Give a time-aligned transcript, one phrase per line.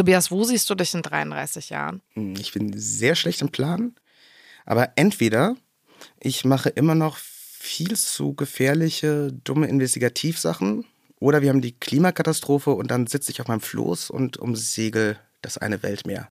[0.00, 2.00] Tobias, wo siehst du dich in 33 Jahren?
[2.14, 3.94] Hm, ich bin sehr schlecht im Plan,
[4.64, 5.56] aber entweder
[6.18, 10.86] ich mache immer noch viel zu gefährliche, dumme Investigativsachen
[11.18, 15.58] oder wir haben die Klimakatastrophe und dann sitze ich auf meinem Floß und umsegel das
[15.58, 16.30] eine Weltmeer.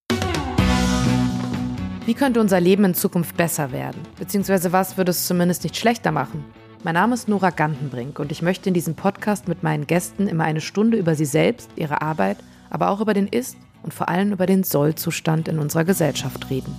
[2.08, 4.02] Wie könnte unser Leben in Zukunft besser werden?
[4.18, 6.44] Beziehungsweise was würde es zumindest nicht schlechter machen?
[6.84, 10.46] Mein Name ist Nora Gantenbrink und ich möchte in diesem Podcast mit meinen Gästen immer
[10.46, 12.38] eine Stunde über sie selbst, ihre Arbeit,
[12.70, 16.76] aber auch über den Ist- und vor allem über den Soll-Zustand in unserer Gesellschaft reden.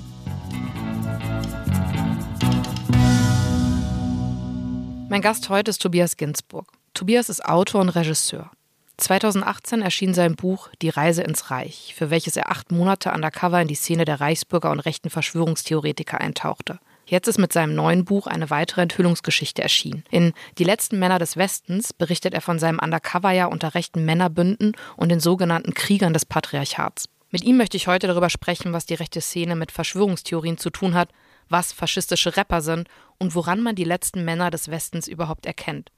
[5.09, 6.71] Mein Gast heute ist Tobias Ginsburg.
[6.95, 8.51] Tobias ist Autor und Regisseur.
[8.99, 13.69] 2018 erschien sein Buch Die Reise ins Reich, für welches er acht Monate undercover in
[13.69, 16.79] die Szene der Reichsbürger und rechten Verschwörungstheoretiker eintauchte.
[17.11, 20.05] Jetzt ist mit seinem neuen Buch eine weitere Enthüllungsgeschichte erschienen.
[20.13, 25.09] In Die letzten Männer des Westens berichtet er von seinem Undercover-Jahr unter rechten Männerbünden und
[25.09, 27.09] den sogenannten Kriegern des Patriarchats.
[27.33, 30.95] Mit ihm möchte ich heute darüber sprechen, was die rechte Szene mit Verschwörungstheorien zu tun
[30.95, 31.09] hat,
[31.49, 32.87] was faschistische Rapper sind
[33.19, 35.91] und woran man die letzten Männer des Westens überhaupt erkennt.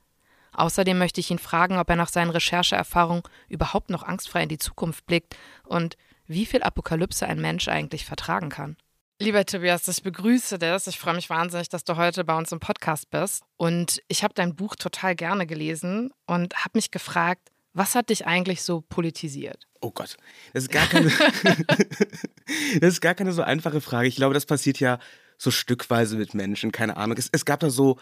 [0.54, 4.56] Außerdem möchte ich ihn fragen, ob er nach seinen Rechercheerfahrungen überhaupt noch angstfrei in die
[4.56, 8.78] Zukunft blickt und wie viel Apokalypse ein Mensch eigentlich vertragen kann.
[9.22, 10.88] Lieber Tobias, ich begrüße das.
[10.88, 13.44] Ich freue mich wahnsinnig, dass du heute bei uns im Podcast bist.
[13.56, 18.26] Und ich habe dein Buch total gerne gelesen und habe mich gefragt, was hat dich
[18.26, 19.68] eigentlich so politisiert?
[19.80, 20.16] Oh Gott,
[20.54, 21.08] das ist gar keine,
[22.80, 24.08] das ist gar keine so einfache Frage.
[24.08, 24.98] Ich glaube, das passiert ja
[25.38, 27.16] so stückweise mit Menschen, keine Ahnung.
[27.16, 28.00] Es, es gab da so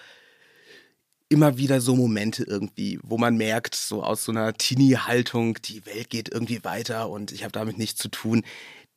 [1.28, 6.08] immer wieder so Momente irgendwie, wo man merkt, so aus so einer Teenie-Haltung, die Welt
[6.08, 8.42] geht irgendwie weiter und ich habe damit nichts zu tun.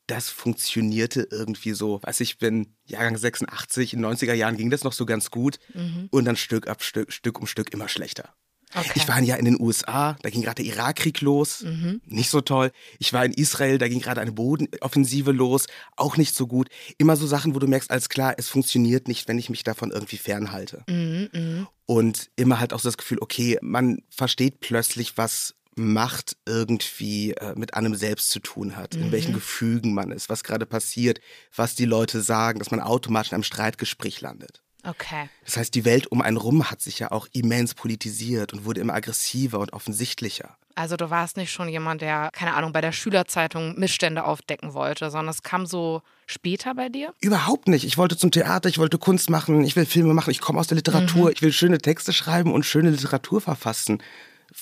[0.06, 2.00] Das funktionierte irgendwie so.
[2.02, 5.58] Weiß ich bin Jahrgang 86, in den 90er Jahren ging das noch so ganz gut
[5.72, 6.08] mhm.
[6.10, 8.34] und dann Stück ab Stück, Stück um Stück immer schlechter.
[8.74, 8.92] Okay.
[8.96, 12.00] Ich war ja in den USA, da ging gerade der Irakkrieg los, mhm.
[12.06, 12.72] nicht so toll.
[12.98, 15.66] Ich war in Israel, da ging gerade eine Bodenoffensive los,
[15.96, 16.68] auch nicht so gut.
[16.98, 19.92] Immer so Sachen, wo du merkst, alles klar, es funktioniert nicht, wenn ich mich davon
[19.92, 20.82] irgendwie fernhalte.
[20.88, 21.68] Mhm, mh.
[21.86, 27.54] Und immer halt auch so das Gefühl, okay, man versteht plötzlich, was Macht irgendwie äh,
[27.56, 29.04] mit einem selbst zu tun hat, mhm.
[29.04, 29.36] in welchen mhm.
[29.36, 31.20] Gefügen man ist, was gerade passiert,
[31.54, 34.62] was die Leute sagen, dass man automatisch in einem Streitgespräch landet.
[34.86, 35.28] Okay.
[35.44, 38.80] Das heißt, die Welt um einen rum hat sich ja auch immens politisiert und wurde
[38.80, 40.56] immer aggressiver und offensichtlicher.
[40.76, 45.10] Also du warst nicht schon jemand, der, keine Ahnung, bei der Schülerzeitung Missstände aufdecken wollte,
[45.10, 47.14] sondern es kam so später bei dir?
[47.20, 47.84] Überhaupt nicht.
[47.84, 50.66] Ich wollte zum Theater, ich wollte Kunst machen, ich will Filme machen, ich komme aus
[50.66, 51.32] der Literatur, mhm.
[51.32, 54.02] ich will schöne Texte schreiben und schöne Literatur verfassen.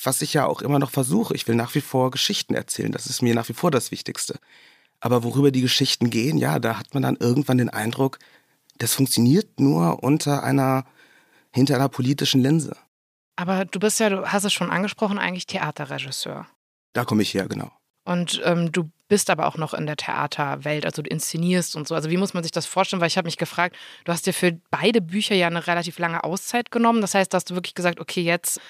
[0.04, 1.34] Was ich ja auch immer noch versuche.
[1.34, 2.92] Ich will nach wie vor Geschichten erzählen.
[2.92, 4.38] Das ist mir nach wie vor das Wichtigste.
[5.00, 8.18] Aber worüber die Geschichten gehen, ja, da hat man dann irgendwann den Eindruck,
[8.78, 10.84] das funktioniert nur unter einer,
[11.52, 12.76] hinter einer politischen Linse.
[13.36, 16.46] Aber du bist ja, du hast es schon angesprochen, eigentlich Theaterregisseur.
[16.92, 17.72] Da komme ich her, genau.
[18.04, 21.94] Und ähm, du bist aber auch noch in der Theaterwelt, also du inszenierst und so.
[21.94, 23.00] Also wie muss man sich das vorstellen?
[23.00, 26.24] Weil ich habe mich gefragt, du hast dir für beide Bücher ja eine relativ lange
[26.24, 27.00] Auszeit genommen.
[27.00, 28.60] Das heißt, hast du wirklich gesagt, okay, jetzt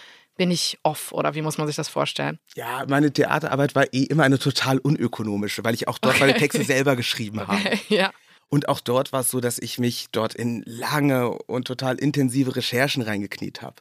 [0.42, 2.40] bin ich off oder wie muss man sich das vorstellen?
[2.56, 6.26] Ja, meine Theaterarbeit war eh immer eine total unökonomische, weil ich auch dort okay.
[6.26, 7.64] meine Texte selber geschrieben okay.
[7.64, 7.78] habe.
[7.88, 8.10] Ja.
[8.48, 12.56] Und auch dort war es so, dass ich mich dort in lange und total intensive
[12.56, 13.76] Recherchen reingekniet habe.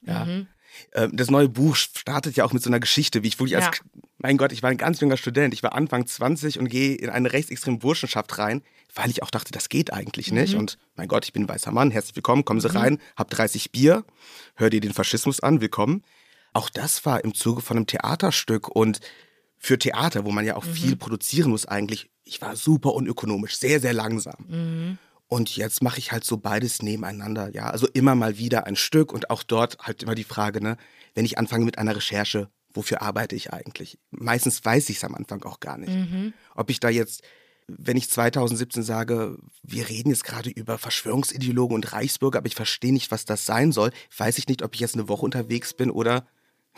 [0.00, 0.24] Ja.
[0.24, 0.48] Mhm.
[0.94, 3.66] Ähm, das neue Buch startet ja auch mit so einer Geschichte, wie ich wirklich ja.
[3.66, 3.82] als,
[4.18, 7.10] mein Gott, ich war ein ganz junger Student, ich war Anfang 20 und gehe in
[7.10, 8.62] eine rechtsextreme Burschenschaft rein,
[8.94, 10.54] weil ich auch dachte, das geht eigentlich nicht.
[10.54, 10.60] Mhm.
[10.60, 12.76] Und mein Gott, ich bin ein weißer Mann, herzlich willkommen, kommen Sie mhm.
[12.76, 14.04] rein, hab 30 Bier,
[14.56, 16.02] hör dir den Faschismus an, willkommen.
[16.52, 19.00] Auch das war im Zuge von einem Theaterstück und
[19.56, 20.72] für Theater, wo man ja auch mhm.
[20.72, 24.44] viel produzieren muss, eigentlich ich war super unökonomisch, sehr, sehr langsam.
[24.46, 24.98] Mhm.
[25.26, 27.70] Und jetzt mache ich halt so beides nebeneinander, ja.
[27.70, 30.76] Also immer mal wieder ein Stück und auch dort halt immer die Frage, ne,
[31.14, 33.98] wenn ich anfange mit einer Recherche, wofür arbeite ich eigentlich?
[34.10, 35.92] Meistens weiß ich es am Anfang auch gar nicht.
[35.92, 36.32] Mhm.
[36.54, 37.22] Ob ich da jetzt,
[37.66, 42.92] wenn ich 2017 sage, wir reden jetzt gerade über Verschwörungsideologen und Reichsbürger, aber ich verstehe
[42.92, 45.90] nicht, was das sein soll, weiß ich nicht, ob ich jetzt eine Woche unterwegs bin
[45.90, 46.26] oder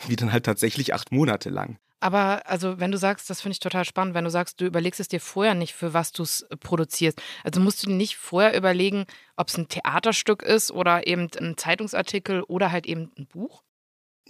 [0.07, 1.77] wie dann halt tatsächlich acht Monate lang.
[2.01, 4.99] Aber also, wenn du sagst, das finde ich total spannend, wenn du sagst, du überlegst
[4.99, 7.21] es dir vorher nicht, für was du es äh, produzierst.
[7.43, 9.05] Also musst du dir nicht vorher überlegen,
[9.37, 13.61] ob es ein Theaterstück ist oder eben ein Zeitungsartikel oder halt eben ein Buch?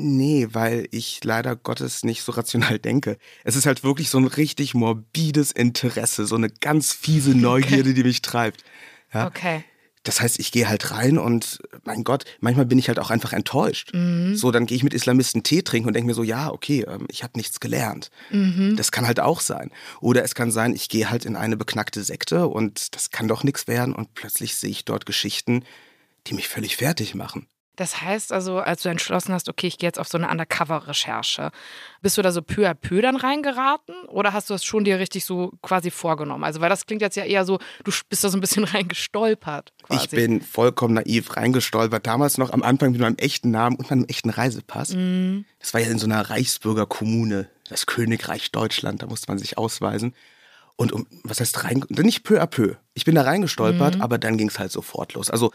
[0.01, 3.17] Nee, weil ich leider Gottes nicht so rational denke.
[3.43, 7.93] Es ist halt wirklich so ein richtig morbides Interesse, so eine ganz fiese Neugierde, okay.
[7.93, 8.63] die mich treibt.
[9.13, 9.27] Ja?
[9.27, 9.63] Okay.
[10.03, 13.33] Das heißt, ich gehe halt rein und mein Gott, manchmal bin ich halt auch einfach
[13.33, 13.93] enttäuscht.
[13.93, 14.35] Mhm.
[14.35, 17.05] So, dann gehe ich mit Islamisten Tee trinken und denke mir so, ja, okay, ähm,
[17.09, 18.09] ich habe nichts gelernt.
[18.31, 18.75] Mhm.
[18.77, 19.69] Das kann halt auch sein.
[19.99, 23.43] Oder es kann sein, ich gehe halt in eine beknackte Sekte und das kann doch
[23.43, 25.65] nichts werden und plötzlich sehe ich dort Geschichten,
[26.27, 27.47] die mich völlig fertig machen.
[27.81, 31.49] Das heißt also, als du entschlossen hast, okay, ich gehe jetzt auf so eine Undercover-Recherche,
[32.03, 34.99] bist du da so peu à peu dann reingeraten oder hast du das schon dir
[34.99, 36.43] richtig so quasi vorgenommen?
[36.43, 39.73] Also, weil das klingt jetzt ja eher so, du bist da so ein bisschen reingestolpert.
[39.81, 40.03] Quasi.
[40.03, 42.05] Ich bin vollkommen naiv reingestolpert.
[42.05, 44.93] Damals noch am Anfang mit meinem echten Namen und meinem echten Reisepass.
[44.93, 45.45] Mhm.
[45.57, 50.13] Das war ja in so einer Reichsbürgerkommune, das Königreich Deutschland, da musste man sich ausweisen.
[50.75, 52.75] Und um, was heißt rein, nicht peu à peu.
[52.93, 54.01] Ich bin da reingestolpert, mhm.
[54.03, 55.31] aber dann ging es halt sofort los.
[55.31, 55.51] Also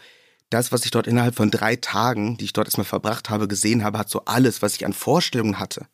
[0.49, 3.83] das, was ich dort innerhalb von drei Tagen, die ich dort erstmal verbracht habe, gesehen
[3.83, 5.87] habe, hat so alles, was ich an Vorstellungen hatte.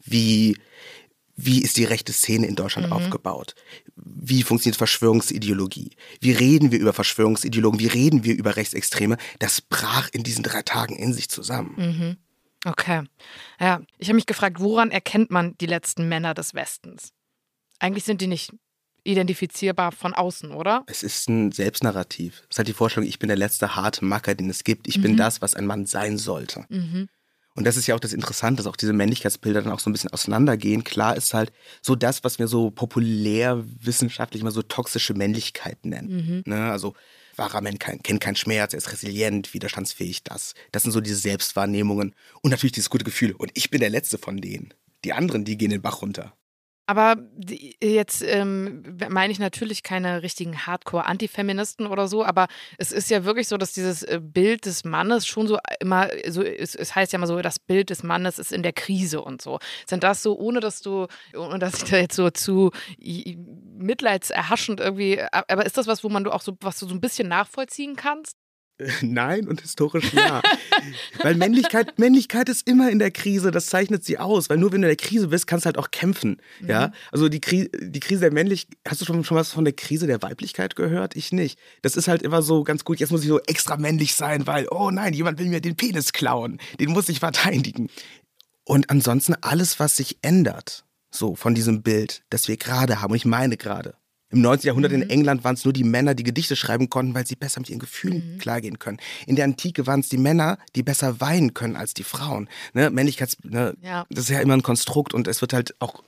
[0.00, 0.58] Wie,
[1.36, 2.92] wie ist die rechte Szene in Deutschland mhm.
[2.92, 3.54] aufgebaut?
[3.96, 5.90] Wie funktioniert Verschwörungsideologie?
[6.20, 7.80] Wie reden wir über Verschwörungsideologen?
[7.80, 9.16] Wie reden wir über Rechtsextreme?
[9.38, 11.74] Das brach in diesen drei Tagen in sich zusammen.
[11.76, 12.16] Mhm.
[12.66, 13.02] Okay.
[13.60, 17.12] Ja, ich habe mich gefragt, woran erkennt man die letzten Männer des Westens?
[17.78, 18.52] Eigentlich sind die nicht
[19.04, 20.82] identifizierbar von außen, oder?
[20.86, 22.42] Es ist ein Selbstnarrativ.
[22.44, 24.88] Es ist halt die Vorstellung, ich bin der letzte harte Macker, den es gibt.
[24.88, 25.02] Ich mhm.
[25.02, 26.64] bin das, was ein Mann sein sollte.
[26.68, 27.08] Mhm.
[27.56, 29.92] Und das ist ja auch das Interessante, dass auch diese Männlichkeitsbilder dann auch so ein
[29.92, 30.82] bisschen auseinandergehen.
[30.82, 31.52] Klar ist halt
[31.82, 36.42] so das, was wir so populär wissenschaftlich immer so toxische Männlichkeit nennen.
[36.44, 36.52] Mhm.
[36.52, 36.70] Ne?
[36.72, 36.94] Also
[37.36, 40.54] wahrer Mann kennt keinen Schmerz, er ist resilient, widerstandsfähig, das.
[40.72, 43.32] Das sind so diese Selbstwahrnehmungen und natürlich dieses gute Gefühl.
[43.32, 44.74] Und ich bin der Letzte von denen.
[45.04, 46.34] Die anderen, die gehen den Bach runter.
[46.86, 47.16] Aber
[47.82, 52.46] jetzt ähm, meine ich natürlich keine richtigen Hardcore-Antifeministen oder so, aber
[52.76, 56.42] es ist ja wirklich so, dass dieses äh, Bild des Mannes schon so immer, so
[56.42, 59.40] es, es heißt ja immer so, das Bild des Mannes ist in der Krise und
[59.40, 59.60] so.
[59.86, 65.22] Sind das so, ohne dass du, ohne dass ich da jetzt so zu mitleidserhaschend irgendwie,
[65.32, 67.96] aber ist das was, wo man du auch so, was du so ein bisschen nachvollziehen
[67.96, 68.36] kannst?
[69.02, 70.42] Nein und historisch ja.
[71.22, 74.50] weil Männlichkeit, Männlichkeit ist immer in der Krise, das zeichnet sie aus.
[74.50, 76.40] Weil nur wenn du in der Krise bist, kannst du halt auch kämpfen.
[76.60, 76.68] Mhm.
[76.68, 76.92] Ja?
[77.12, 80.06] Also die, Kri die Krise der Männlichkeit, hast du schon, schon was von der Krise
[80.06, 81.14] der Weiblichkeit gehört?
[81.14, 81.58] Ich nicht.
[81.82, 84.66] Das ist halt immer so ganz gut, jetzt muss ich so extra männlich sein, weil,
[84.70, 86.58] oh nein, jemand will mir den Penis klauen.
[86.80, 87.90] Den muss ich verteidigen.
[88.64, 93.16] Und ansonsten alles, was sich ändert, so von diesem Bild, das wir gerade haben, und
[93.16, 93.94] ich meine gerade,
[94.34, 94.66] im 19.
[94.66, 95.02] Jahrhundert mhm.
[95.02, 97.70] in England waren es nur die Männer, die Gedichte schreiben konnten, weil sie besser mit
[97.70, 98.38] ihren Gefühlen mhm.
[98.38, 98.98] klargehen können.
[99.26, 102.48] In der Antike waren es die Männer, die besser weinen können als die Frauen.
[102.72, 102.90] Ne?
[102.90, 103.74] Männlichkeits, ne?
[103.82, 104.06] Ja.
[104.10, 106.02] das ist ja immer ein Konstrukt und es wird halt auch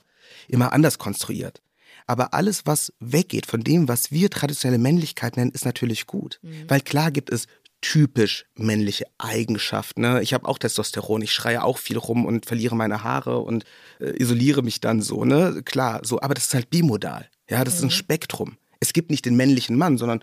[0.49, 1.63] immer anders konstruiert.
[2.07, 6.39] Aber alles, was weggeht von dem, was wir traditionelle Männlichkeit nennen, ist natürlich gut.
[6.43, 6.65] Mhm.
[6.69, 7.47] Weil klar gibt es
[7.81, 10.01] typisch männliche Eigenschaften.
[10.01, 10.23] Ne?
[10.23, 13.65] Ich habe auch Testosteron, ich schreie auch viel rum und verliere meine Haare und
[14.01, 15.63] äh, isoliere mich dann so, ne?
[15.65, 17.29] Klar, so, aber das ist halt bimodal.
[17.49, 17.79] Ja, das mhm.
[17.79, 17.91] ist ein mhm.
[17.91, 18.57] Spektrum.
[18.81, 20.23] Es gibt nicht den männlichen Mann, sondern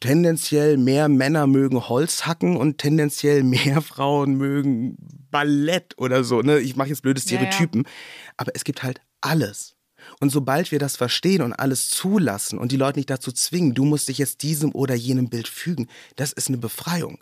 [0.00, 4.96] tendenziell mehr Männer mögen Holz hacken und tendenziell mehr Frauen mögen
[5.30, 6.42] Ballett oder so.
[6.42, 6.58] Ne?
[6.58, 7.82] Ich mache jetzt blöde Stereotypen.
[7.82, 8.32] Ja, ja.
[8.36, 9.74] Aber es gibt halt alles.
[10.20, 13.84] Und sobald wir das verstehen und alles zulassen und die Leute nicht dazu zwingen, du
[13.84, 17.18] musst dich jetzt diesem oder jenem Bild fügen, das ist eine Befreiung.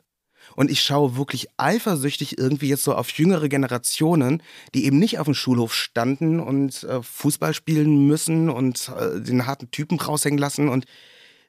[0.57, 4.43] Und ich schaue wirklich eifersüchtig irgendwie jetzt so auf jüngere Generationen,
[4.75, 9.47] die eben nicht auf dem Schulhof standen und äh, Fußball spielen müssen und äh, den
[9.47, 10.69] harten Typen raushängen lassen.
[10.69, 10.85] Und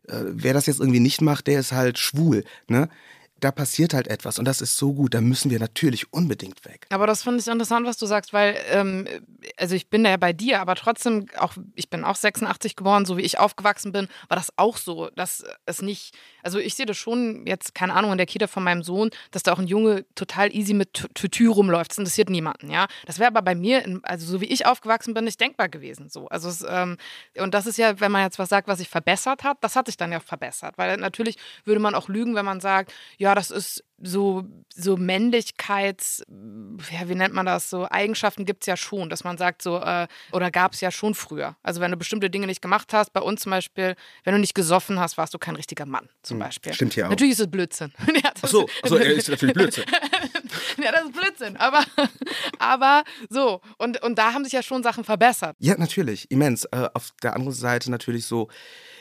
[0.08, 2.44] äh, wer das jetzt irgendwie nicht macht, der ist halt schwul.
[2.68, 2.90] Ne?
[3.42, 6.88] Da passiert halt etwas und das ist so gut, da müssen wir natürlich unbedingt weg.
[6.90, 9.08] Aber das finde ich interessant, was du sagst, weil, ähm,
[9.58, 13.18] also ich bin ja bei dir, aber trotzdem, auch ich bin auch 86 geboren, so
[13.18, 16.96] wie ich aufgewachsen bin, war das auch so, dass es nicht, also ich sehe das
[16.96, 20.06] schon jetzt, keine Ahnung, in der Kita von meinem Sohn, dass da auch ein Junge
[20.16, 22.88] total easy mit Tütü rumläuft, das interessiert niemanden, ja.
[23.06, 26.28] Das wäre aber bei mir, also so wie ich aufgewachsen bin, nicht denkbar gewesen, so.
[26.30, 26.98] Also es, ähm,
[27.38, 29.88] und das ist ja, wenn man jetzt was sagt, was sich verbessert hat, das hat
[29.88, 33.50] sich dann ja verbessert, weil natürlich würde man auch lügen, wenn man sagt, ja, das
[33.50, 34.44] ist so,
[34.76, 36.24] so Männlichkeits,
[36.92, 39.80] ja, wie nennt man das, so Eigenschaften gibt es ja schon, dass man sagt so,
[39.80, 41.56] äh, oder gab es ja schon früher.
[41.64, 44.54] Also wenn du bestimmte Dinge nicht gemacht hast, bei uns zum Beispiel, wenn du nicht
[44.54, 46.74] gesoffen hast, warst du kein richtiger Mann, zum hm, Beispiel.
[46.74, 47.10] Stimmt hier auch.
[47.10, 47.94] Natürlich ist es Blödsinn.
[48.24, 49.86] ja, Ach so, also, er ist natürlich Blödsinn.
[50.84, 51.84] ja, das ist Blödsinn, aber,
[52.60, 55.56] aber so, und, und da haben sich ja schon Sachen verbessert.
[55.60, 56.66] Ja, natürlich, immens.
[56.66, 58.50] Äh, auf der anderen Seite natürlich so,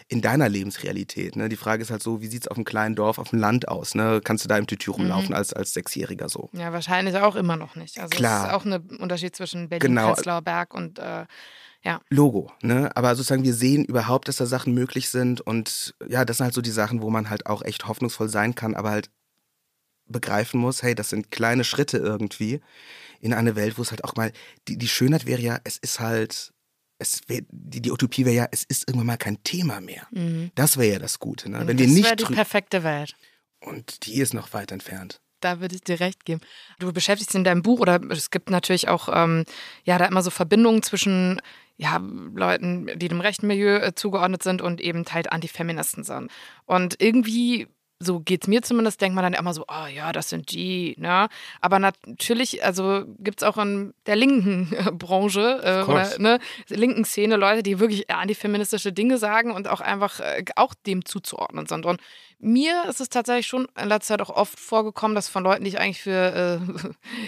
[0.08, 1.36] in deiner Lebensrealität.
[1.36, 1.48] Ne?
[1.48, 3.68] Die Frage ist halt so, wie sieht es auf einem kleinen Dorf, auf dem Land
[3.68, 3.94] aus?
[3.94, 4.20] Ne?
[4.22, 5.34] Kannst du da im Tütü rumlaufen mhm.
[5.34, 6.50] als, als Sechsjähriger so?
[6.52, 7.98] Ja, wahrscheinlich auch immer noch nicht.
[7.98, 8.44] Also Klar.
[8.44, 10.40] es ist auch ein Unterschied zwischen Berlin-Prenzlauer genau.
[10.42, 11.24] Berg und äh,
[11.82, 12.00] ja.
[12.08, 12.90] Logo, ne?
[12.96, 16.54] Aber sozusagen, wir sehen überhaupt, dass da Sachen möglich sind und ja, das sind halt
[16.54, 19.10] so die Sachen, wo man halt auch echt hoffnungsvoll sein kann, aber halt
[20.06, 22.60] begreifen muss, hey, das sind kleine Schritte irgendwie
[23.20, 24.32] in eine Welt, wo es halt auch mal,
[24.68, 26.52] die, die Schönheit wäre ja, es ist halt
[27.26, 30.06] wär, die, die Utopie wäre ja, es ist irgendwann mal kein Thema mehr.
[30.10, 30.50] Mhm.
[30.54, 31.50] Das wäre ja das Gute.
[31.50, 31.66] Ne?
[31.66, 33.14] Wenn das wäre die perfekte Welt.
[33.60, 35.20] Und die ist noch weit entfernt.
[35.40, 36.40] Da würde ich dir recht geben.
[36.78, 39.44] Du beschäftigst dich in deinem Buch oder es gibt natürlich auch ähm,
[39.84, 41.40] ja da immer so Verbindungen zwischen
[41.76, 42.00] ja,
[42.34, 46.30] Leuten, die dem rechten Milieu äh, zugeordnet sind und eben halt Antifeministen sind.
[46.66, 47.66] Und irgendwie
[48.04, 51.28] so geht's mir zumindest, denkt man dann immer so, oh ja, das sind die, ne?
[51.60, 54.68] Aber natürlich, also gibt es auch in der linken
[54.98, 60.20] Branche äh, oder ne, linken Szene Leute, die wirklich antifeministische Dinge sagen und auch einfach
[60.20, 61.86] äh, auch dem zuzuordnen sind.
[61.86, 62.00] Und
[62.44, 65.70] mir ist es tatsächlich schon in letzter Zeit auch oft vorgekommen, dass von Leuten, die
[65.70, 66.60] ich eigentlich für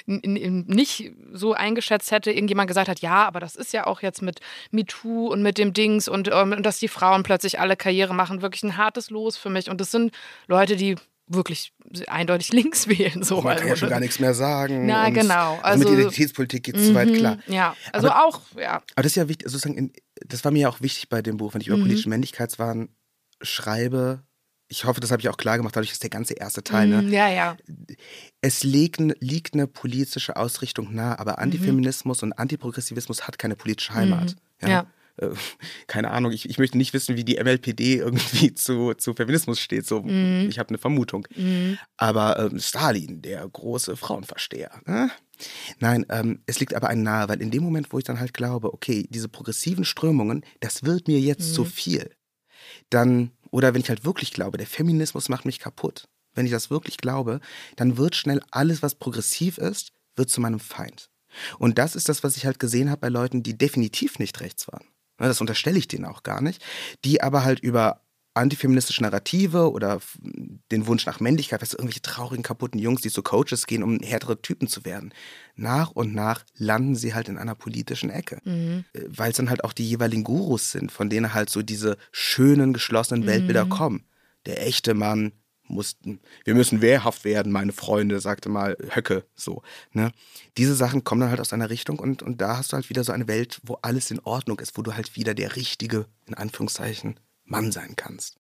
[0.07, 4.21] äh, nicht so eingeschätzt hätte, irgendjemand gesagt hat, ja, aber das ist ja auch jetzt
[4.21, 8.15] mit MeToo und mit dem Dings und, ähm, und dass die Frauen plötzlich alle Karriere
[8.15, 9.71] machen, wirklich ein hartes Los für mich.
[9.71, 10.13] Und das sind
[10.49, 10.97] Leute, die
[11.29, 11.73] wirklich
[12.07, 13.23] eindeutig links wählen.
[13.23, 13.41] So.
[13.41, 14.87] Man kann ja schon gar nichts mehr sagen.
[14.87, 15.55] Na, genau.
[15.55, 17.39] Also, also mit Identitätspolitik geht es zu weit, klar.
[17.47, 18.83] Ja, also aber, auch, ja.
[18.95, 19.93] Aber das ist ja wichtig, sozusagen,
[20.27, 21.83] das war mir ja auch wichtig bei dem Buch, wenn ich über mhm.
[21.83, 22.91] politische Männlichkeitswahn
[23.41, 24.25] schreibe,
[24.69, 26.89] ich hoffe, das habe ich auch klar gemacht, dadurch ist der ganze erste Teil.
[26.89, 27.03] Ne?
[27.03, 27.57] Mm, ja, ja.
[28.41, 32.29] Es liegt, liegt eine politische Ausrichtung nahe, aber Antifeminismus mhm.
[32.29, 34.35] und Antiprogressivismus hat keine politische Heimat.
[34.61, 34.69] Mhm.
[34.69, 34.69] Ja.
[34.69, 34.87] ja.
[35.19, 35.31] Äh,
[35.87, 39.87] keine Ahnung, ich, ich möchte nicht wissen, wie die MLPD irgendwie zu, zu Feminismus steht.
[39.87, 40.49] So, mhm.
[40.51, 41.27] Ich habe eine Vermutung.
[41.37, 41.79] Mhm.
[41.97, 44.71] Aber ähm, Stalin, der große Frauenversteher.
[44.87, 45.11] Ne?
[45.79, 48.35] Nein, ähm, es liegt aber ein nahe, weil in dem Moment, wo ich dann halt
[48.35, 51.67] glaube, okay, diese progressiven Strömungen, das wird mir jetzt zu mhm.
[51.67, 52.11] viel,
[52.91, 56.69] dann oder wenn ich halt wirklich glaube, der Feminismus macht mich kaputt, wenn ich das
[56.69, 57.41] wirklich glaube,
[57.77, 61.09] dann wird schnell alles, was progressiv ist, wird zu meinem Feind.
[61.59, 64.69] Und das ist das, was ich halt gesehen habe bei Leuten, die definitiv nicht rechts
[64.69, 64.85] waren.
[65.17, 66.63] Das unterstelle ich denen auch gar nicht,
[67.07, 68.03] die aber halt über
[68.37, 70.00] antifeministische Narrative oder
[70.71, 74.40] den Wunsch nach Männlichkeit, was irgendwelche traurigen, kaputten Jungs, die zu Coaches gehen, um härtere
[74.40, 75.12] Typen zu werden.
[75.57, 78.40] Nach und nach landen sie halt in einer politischen Ecke.
[78.45, 78.85] Mhm.
[78.93, 81.97] Äh, Weil es dann halt auch die jeweiligen Gurus sind, von denen halt so diese
[82.12, 83.26] schönen, geschlossenen mhm.
[83.26, 84.05] Weltbilder kommen.
[84.45, 85.33] Der echte Mann
[85.69, 85.97] muss,
[86.45, 89.62] wir müssen wehrhaft werden, meine Freunde, sagte mal Höcke so.
[89.93, 90.12] Ne?
[90.57, 93.02] Diese Sachen kommen dann halt aus einer Richtung und, und da hast du halt wieder
[93.02, 96.35] so eine Welt, wo alles in Ordnung ist, wo du halt wieder der richtige, in
[96.35, 98.37] Anführungszeichen, Mann sein kannst.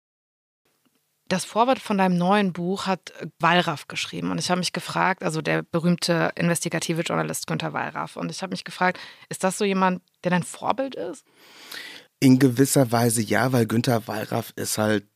[1.27, 4.29] Das Vorwort von deinem neuen Buch hat Wallraff geschrieben.
[4.29, 8.15] Und ich habe mich gefragt, also der berühmte investigative Journalist Günter Wallraff.
[8.15, 11.25] Und ich habe mich gefragt, ist das so jemand, der dein Vorbild ist?
[12.19, 15.07] In gewisser Weise ja, weil Günter Wallraff ist halt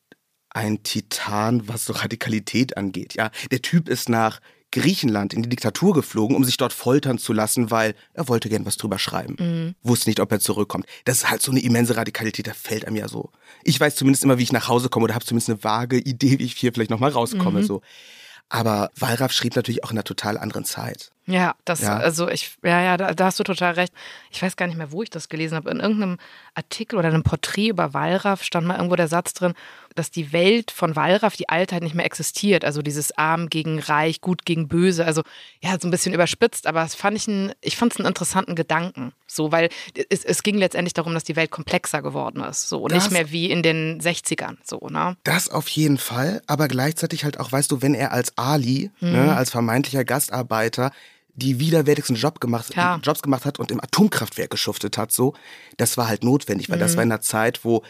[0.49, 3.13] ein Titan, was so Radikalität angeht.
[3.13, 4.39] Ja, der Typ ist nach
[4.71, 8.65] Griechenland in die Diktatur geflogen, um sich dort foltern zu lassen, weil er wollte gern
[8.65, 9.35] was drüber schreiben.
[9.39, 9.75] Mhm.
[9.81, 10.85] Wusste nicht, ob er zurückkommt.
[11.05, 13.31] Das ist halt so eine immense Radikalität, da fällt einem ja so.
[13.63, 16.39] Ich weiß zumindest immer, wie ich nach Hause komme oder habe zumindest eine vage Idee,
[16.39, 17.61] wie ich hier vielleicht nochmal rauskomme.
[17.61, 17.65] Mhm.
[17.65, 17.81] So.
[18.49, 21.11] Aber Wallraff schrieb natürlich auch in einer total anderen Zeit.
[21.29, 21.97] Ja, das, ja.
[21.97, 23.93] also ich, ja, ja, da, da, hast du total recht.
[24.31, 25.69] Ich weiß gar nicht mehr, wo ich das gelesen habe.
[25.69, 26.17] In irgendeinem
[26.55, 29.53] Artikel oder einem Porträt über Wallraff stand mal irgendwo der Satz drin,
[29.93, 32.65] dass die Welt von Wallraff, die Altheit nicht mehr existiert.
[32.65, 35.05] Also dieses Arm gegen Reich, Gut gegen Böse.
[35.05, 35.21] Also
[35.61, 38.55] ja, so ein bisschen überspitzt, aber das fand ich, ein, ich fand es einen interessanten
[38.55, 39.13] Gedanken.
[39.27, 39.69] So, weil
[40.09, 42.69] es, es ging letztendlich darum, dass die Welt komplexer geworden ist.
[42.69, 44.57] So, das, nicht mehr wie in den 60ern.
[44.63, 45.15] So, ne?
[45.23, 49.09] Das auf jeden Fall, aber gleichzeitig halt auch, weißt du, wenn er als Ali, ne,
[49.09, 49.25] mhm.
[49.25, 50.91] ne, als vermeintlicher Gastarbeiter,
[51.39, 52.99] die widerwärtigsten Job gemacht, Klar.
[53.03, 55.33] Jobs gemacht hat und im Atomkraftwerk geschuftet hat, so,
[55.77, 56.81] das war halt notwendig, weil mhm.
[56.81, 57.83] das war in einer Zeit, wo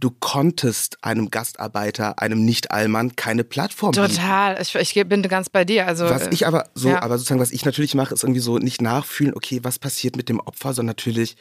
[0.00, 4.08] du konntest einem Gastarbeiter, einem Nicht-Allmann keine Plattform bieten.
[4.08, 5.86] Total, ich, ich, bin ganz bei dir.
[5.86, 7.02] Also, was ich aber so, ja.
[7.02, 10.28] aber sozusagen, was ich natürlich mache, ist irgendwie so nicht nachfühlen, okay, was passiert mit
[10.28, 11.36] dem Opfer, sondern natürlich,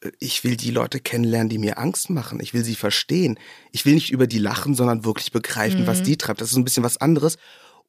[0.00, 2.40] äh, ich will die Leute kennenlernen, die mir Angst machen.
[2.40, 3.38] Ich will sie verstehen.
[3.72, 5.86] Ich will nicht über die lachen, sondern wirklich begreifen, mhm.
[5.86, 6.40] was die treibt.
[6.40, 7.36] Das ist ein bisschen was anderes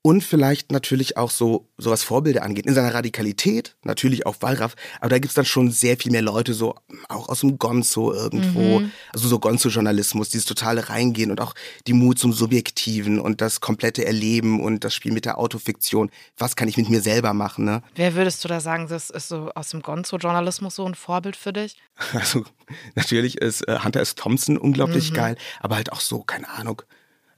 [0.01, 2.65] und vielleicht natürlich auch so, so was Vorbilder angeht.
[2.65, 6.53] In seiner Radikalität, natürlich auch Wallraff, aber da gibt's dann schon sehr viel mehr Leute,
[6.53, 6.75] so
[7.09, 8.91] auch aus dem Gonzo irgendwo, mhm.
[9.13, 11.53] also so Gonzo-Journalismus, dieses totale Reingehen und auch
[11.87, 16.09] die Mut zum Subjektiven und das komplette Erleben und das Spiel mit der Autofiktion.
[16.37, 17.81] Was kann ich mit mir selber machen, ne?
[17.95, 21.53] Wer würdest du da sagen, das ist so aus dem Gonzo-Journalismus so ein Vorbild für
[21.53, 21.75] dich?
[22.13, 22.45] Also
[22.95, 24.15] natürlich ist äh, Hunter S.
[24.15, 25.15] Thompson unglaublich mhm.
[25.15, 26.81] geil, aber halt auch so, keine Ahnung,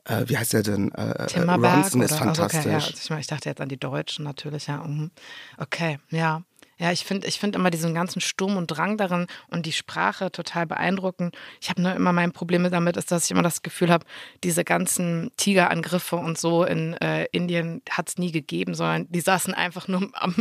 [0.06, 0.92] äh, wie heißt der denn?
[0.94, 2.60] Äh, Timmerberg Ronson ist fantastisch.
[2.60, 2.78] Okay, ja.
[2.78, 4.78] ich, ich, dachte jetzt an die Deutschen natürlich, ja.
[4.84, 5.12] Mhm.
[5.58, 6.44] Okay, ja.
[6.80, 10.32] Ja, ich finde ich find immer diesen ganzen Sturm und Drang darin und die Sprache
[10.32, 11.36] total beeindruckend.
[11.60, 14.06] Ich habe nur immer mein Problem damit, ist, dass ich immer das Gefühl habe,
[14.46, 19.54] diese ganzen Tigerangriffe und so in äh, Indien hat es nie gegeben, sondern die saßen
[19.54, 20.36] einfach nur am,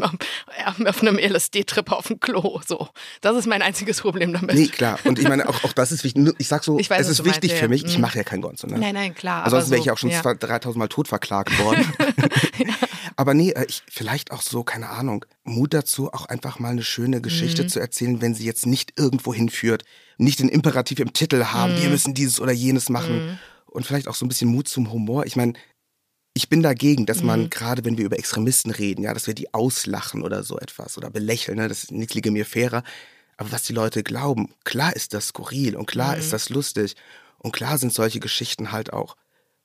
[0.64, 2.60] am, auf einem LSD-Trip auf dem Klo.
[2.66, 2.88] So.
[3.20, 4.54] Das ist mein einziges Problem damit.
[4.54, 4.98] Nee, klar.
[5.04, 6.34] Und ich meine, auch, auch das ist wichtig.
[6.38, 7.82] Ich sag so, ich weiß, es ist wichtig meinst, für mich.
[7.82, 7.88] Ja.
[7.88, 8.02] Ich mhm.
[8.02, 8.68] mache ja kein Gonzo.
[8.68, 8.78] Ne?
[8.78, 9.44] Nein, nein, klar.
[9.44, 10.22] Also sonst wäre ich auch schon ja.
[10.22, 11.84] 3000 Mal tot verklagt worden.
[12.58, 12.74] ja.
[13.16, 16.82] Aber nee, äh, ich, vielleicht auch so, keine Ahnung, Mut dazu, auch einfach mal eine
[16.82, 17.68] schöne Geschichte mhm.
[17.68, 19.84] zu erzählen, wenn sie jetzt nicht irgendwo hinführt,
[20.16, 21.82] nicht den Imperativ im Titel haben, mhm.
[21.82, 23.26] wir müssen dieses oder jenes machen.
[23.26, 23.38] Mhm.
[23.66, 25.26] Und vielleicht auch so ein bisschen Mut zum Humor.
[25.26, 25.52] Ich meine,
[26.34, 27.50] ich bin dagegen, dass man, mhm.
[27.50, 31.10] gerade wenn wir über Extremisten reden, ja, dass wir die auslachen oder so etwas oder
[31.10, 31.68] belächeln, ne?
[31.68, 32.82] das ist nichts liege mir fairer.
[33.36, 36.30] Aber was die Leute glauben, klar ist das skurril und klar ist mhm.
[36.32, 36.96] das lustig
[37.38, 39.16] und klar sind solche Geschichten halt auch,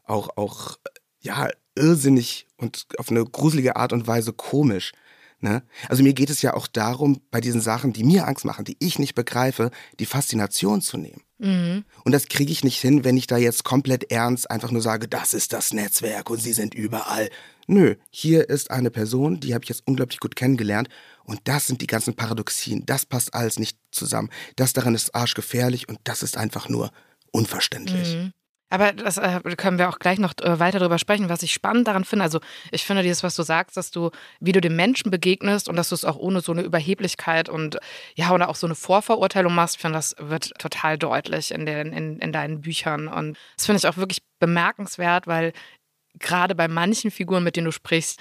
[0.04, 0.78] auch, auch
[1.22, 4.92] ja, irrsinnig und auf eine gruselige Art und Weise komisch.
[5.44, 5.62] Ne?
[5.90, 8.78] Also mir geht es ja auch darum, bei diesen Sachen, die mir Angst machen, die
[8.80, 11.22] ich nicht begreife, die Faszination zu nehmen.
[11.38, 11.84] Mhm.
[12.06, 15.10] Und das kriege ich nicht hin, wenn ich da jetzt komplett ernst einfach nur sage,
[15.10, 17.30] das ist das Netzwerk und sie sind überall.
[17.68, 20.88] Nö, hier ist eine Person, die habe ich jetzt unglaublich gut kennengelernt
[21.26, 22.86] und das sind die ganzen Paradoxien.
[22.86, 24.30] Das passt alles nicht zusammen.
[24.56, 26.90] Das daran ist arschgefährlich und das ist einfach nur
[27.34, 28.16] unverständlich.
[28.16, 28.32] Mhm.
[28.74, 31.88] Aber das äh, können wir auch gleich noch äh, weiter darüber sprechen, was ich spannend
[31.88, 32.24] daran finde.
[32.24, 32.40] Also
[32.72, 35.90] ich finde dieses, was du sagst, dass du, wie du dem Menschen begegnest und dass
[35.90, 37.78] du es auch ohne so eine Überheblichkeit und
[38.16, 42.18] ja, oder auch so eine Vorverurteilung machst, finde das wird total deutlich in, den, in,
[42.18, 43.08] in deinen Büchern.
[43.08, 45.54] Und das finde ich auch wirklich bemerkenswert, weil
[46.20, 48.20] gerade bei manchen Figuren, mit denen du sprichst,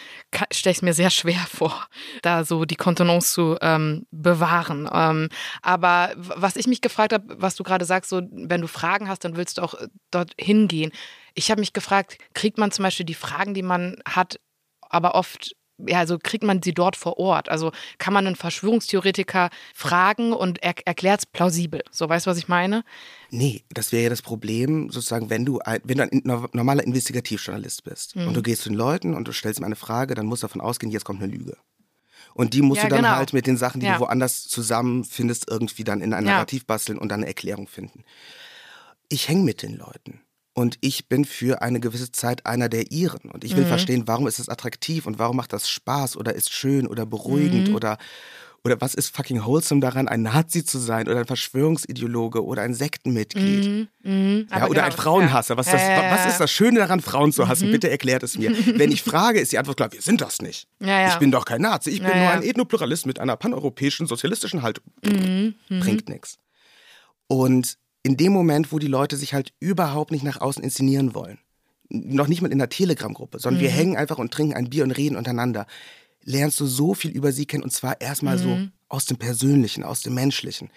[0.53, 1.89] stelle ich mir sehr schwer vor,
[2.23, 4.89] da so die Kontenance zu ähm, bewahren.
[4.93, 5.29] Ähm,
[5.63, 9.25] aber was ich mich gefragt habe, was du gerade sagst, so wenn du Fragen hast,
[9.25, 10.93] dann willst du auch äh, dort hingehen.
[11.35, 14.41] Ich habe mich gefragt, kriegt man zum Beispiel die Fragen, die man hat,
[14.89, 17.49] aber oft ja, also kriegt man sie dort vor Ort?
[17.49, 21.83] Also kann man einen Verschwörungstheoretiker fragen und er erklärt es plausibel?
[21.91, 22.85] So, weißt du, was ich meine?
[23.31, 27.85] Nee, das wäre ja das Problem, sozusagen, wenn du ein, wenn du ein normaler Investigativjournalist
[27.85, 28.29] bist mhm.
[28.29, 30.47] und du gehst zu den Leuten und du stellst ihm eine Frage, dann musst du
[30.47, 31.57] davon ausgehen, jetzt kommt eine Lüge.
[32.35, 33.17] Und die musst ja, du dann genau.
[33.17, 33.95] halt mit den Sachen, die ja.
[33.95, 38.05] du woanders zusammenfindest, irgendwie dann in ein Narrativ basteln und dann eine Erklärung finden.
[39.09, 40.23] Ich hänge mit den Leuten
[40.55, 43.31] und ich bin für eine gewisse Zeit einer der ihren.
[43.31, 43.69] Und ich will mhm.
[43.69, 47.69] verstehen, warum ist es attraktiv und warum macht das Spaß oder ist schön oder beruhigend
[47.69, 47.75] mhm.
[47.75, 47.97] oder,
[48.63, 52.75] oder was ist fucking wholesome daran, ein Nazi zu sein oder ein Verschwörungsideologe oder ein
[52.75, 53.65] Sektenmitglied.
[53.67, 53.89] Mhm.
[54.03, 54.47] mhm.
[54.51, 55.57] Ja, oder genau, ein Frauenhasser.
[55.57, 57.69] Was, ja, das, ja, was ist das Schöne daran, Frauen zu hassen?
[57.69, 57.73] Mhm.
[57.73, 58.51] Bitte erklärt es mir.
[58.79, 60.69] Wenn ich frage, ist die Antwort klar, wir sind das nicht.
[60.81, 64.85] Ich bin doch kein Nazi, ich bin nur ein Ethnopluralist mit einer paneuropäischen sozialistischen Haltung.
[65.03, 65.55] Mhm.
[65.81, 66.39] Bringt nichts.
[67.27, 71.39] Und in dem Moment, wo die Leute sich halt überhaupt nicht nach außen inszenieren wollen,
[71.89, 73.65] noch nicht mal in der Telegram-Gruppe, sondern mhm.
[73.65, 75.67] wir hängen einfach und trinken ein Bier und reden untereinander,
[76.25, 78.43] lernst du so viel über sie kennen und zwar erstmal mhm.
[78.43, 80.71] so aus dem Persönlichen, aus dem Menschlichen.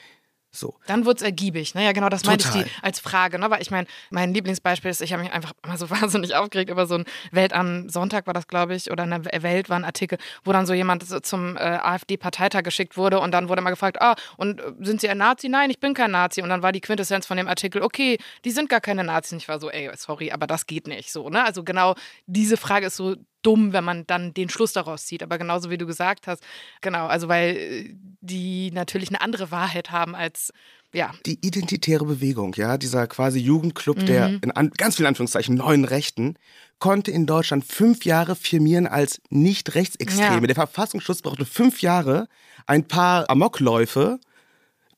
[0.56, 0.76] So.
[0.88, 1.76] Dann wird es ergiebig.
[1.76, 1.84] Ne?
[1.84, 3.40] Ja, genau, das meinte ich die als Frage.
[3.40, 3.50] Ne?
[3.50, 6.86] Weil ich meine, mein Lieblingsbeispiel ist, ich habe mich einfach mal so wahnsinnig aufgeregt über
[6.88, 9.86] so ein Welt am Sonntag war das, glaube ich, oder in der Welt war ein
[9.86, 14.02] Artikel, wo dann so jemand zum äh, AfD-Parteitag geschickt wurde und dann wurde mal gefragt,
[14.02, 15.50] ah, und äh, sind Sie ein Nazi?
[15.50, 16.42] Nein, ich bin kein Nazi.
[16.42, 19.34] Und dann war die Quintessenz von dem Artikel, okay, die sind gar keine Nazis.
[19.34, 21.12] Und ich war so, ey, sorry, aber das geht nicht.
[21.12, 21.44] So, ne?
[21.44, 25.24] Also genau diese Frage ist so dumm, wenn man dann den Schluss daraus zieht.
[25.24, 26.44] Aber genauso wie du gesagt hast,
[26.82, 30.52] genau, also weil äh, die natürlich eine andere Wahrheit haben als
[30.94, 31.14] ja.
[31.26, 34.06] Die identitäre Bewegung, ja, dieser quasi Jugendclub mhm.
[34.06, 36.36] der in an, ganz vielen Anführungszeichen neuen Rechten,
[36.80, 40.42] konnte in Deutschland fünf Jahre firmieren als nicht rechtsextreme.
[40.42, 40.48] Ja.
[40.48, 42.28] Der Verfassungsschutz brauchte fünf Jahre,
[42.66, 44.20] ein paar Amokläufe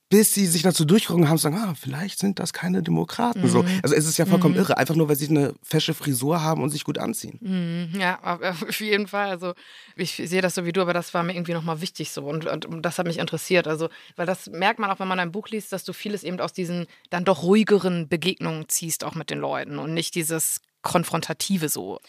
[0.09, 3.41] bis sie sich dazu durchgerungen haben und sagen, ah, vielleicht sind das keine Demokraten.
[3.41, 3.47] Mhm.
[3.47, 3.65] So.
[3.83, 4.61] Also es ist ja vollkommen mhm.
[4.61, 7.37] irre, einfach nur, weil sie eine fesche Frisur haben und sich gut anziehen.
[7.41, 7.99] Mhm.
[7.99, 9.29] Ja, auf jeden Fall.
[9.29, 9.53] Also
[9.97, 12.45] ich sehe das so wie du, aber das war mir irgendwie nochmal wichtig so und,
[12.45, 13.67] und, das hat mich interessiert.
[13.67, 16.39] Also, weil das merkt man auch, wenn man ein Buch liest, dass du vieles eben
[16.39, 21.67] aus diesen dann doch ruhigeren Begegnungen ziehst, auch mit den Leuten und nicht dieses Konfrontative
[21.67, 21.99] so.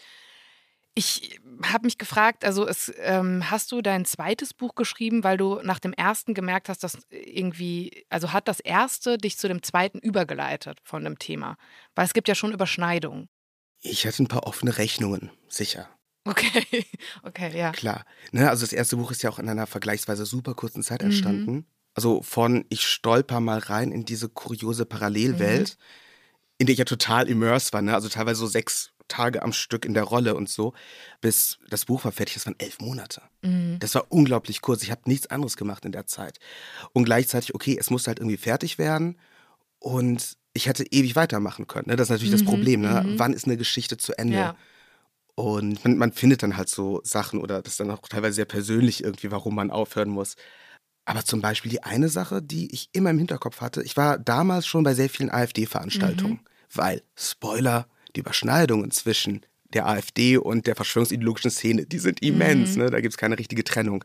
[0.99, 5.61] Ich habe mich gefragt, also es, ähm, hast du dein zweites Buch geschrieben, weil du
[5.63, 9.99] nach dem ersten gemerkt hast, dass irgendwie, also hat das erste dich zu dem zweiten
[9.99, 11.55] übergeleitet von dem Thema?
[11.95, 13.29] Weil es gibt ja schon Überschneidungen.
[13.81, 15.87] Ich hatte ein paar offene Rechnungen, sicher.
[16.25, 16.85] Okay,
[17.23, 17.71] okay, ja.
[17.71, 18.03] Klar.
[18.33, 21.11] Ne, also das erste Buch ist ja auch in einer vergleichsweise super kurzen Zeit mhm.
[21.11, 21.51] entstanden.
[21.53, 21.65] Mhm.
[21.93, 26.55] Also von ich stolper mal rein in diese kuriose Parallelwelt, mhm.
[26.57, 27.93] in der ich ja total immersed war, ne?
[27.93, 30.73] Also teilweise so sechs Tage am Stück in der Rolle und so,
[31.19, 32.35] bis das Buch war fertig.
[32.35, 33.21] Das waren elf Monate.
[33.41, 33.77] Mhm.
[33.79, 34.83] Das war unglaublich kurz.
[34.83, 36.39] Ich habe nichts anderes gemacht in der Zeit.
[36.93, 39.17] Und gleichzeitig, okay, es musste halt irgendwie fertig werden.
[39.79, 41.89] Und ich hätte ewig weitermachen können.
[41.89, 41.95] Ne?
[41.95, 42.37] Das ist natürlich mhm.
[42.37, 42.81] das Problem.
[42.81, 43.03] Ne?
[43.05, 43.19] Mhm.
[43.19, 44.37] Wann ist eine Geschichte zu Ende?
[44.37, 44.55] Ja.
[45.35, 48.45] Und man, man, findet dann halt so Sachen oder das ist dann auch teilweise sehr
[48.45, 50.35] persönlich irgendwie, warum man aufhören muss.
[51.05, 54.67] Aber zum Beispiel die eine Sache, die ich immer im Hinterkopf hatte, ich war damals
[54.67, 56.39] schon bei sehr vielen AfD-Veranstaltungen, mhm.
[56.73, 59.41] weil, Spoiler, die Überschneidungen zwischen
[59.73, 62.83] der AfD und der verschwörungsideologischen Szene, die sind immens, mhm.
[62.83, 62.89] ne?
[62.89, 64.03] da gibt es keine richtige Trennung.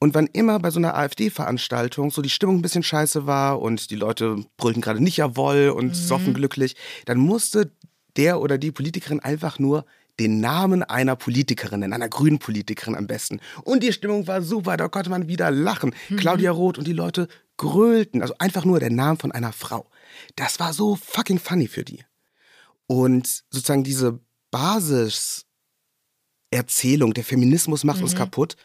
[0.00, 3.90] Und wann immer bei so einer AfD-Veranstaltung so die Stimmung ein bisschen scheiße war und
[3.90, 5.94] die Leute brüllten gerade nicht jawoll und mhm.
[5.94, 7.70] soffen glücklich, dann musste
[8.16, 9.84] der oder die Politikerin einfach nur
[10.18, 13.40] den Namen einer Politikerin nennen, einer grünen Politikerin am besten.
[13.62, 15.94] Und die Stimmung war super, da konnte man wieder lachen.
[16.08, 16.16] Mhm.
[16.16, 19.86] Claudia Roth und die Leute grölten, also einfach nur der Name von einer Frau.
[20.36, 22.04] Das war so fucking funny für die.
[22.92, 28.04] Und sozusagen diese Basiserzählung, der Feminismus macht mhm.
[28.04, 28.56] uns kaputt,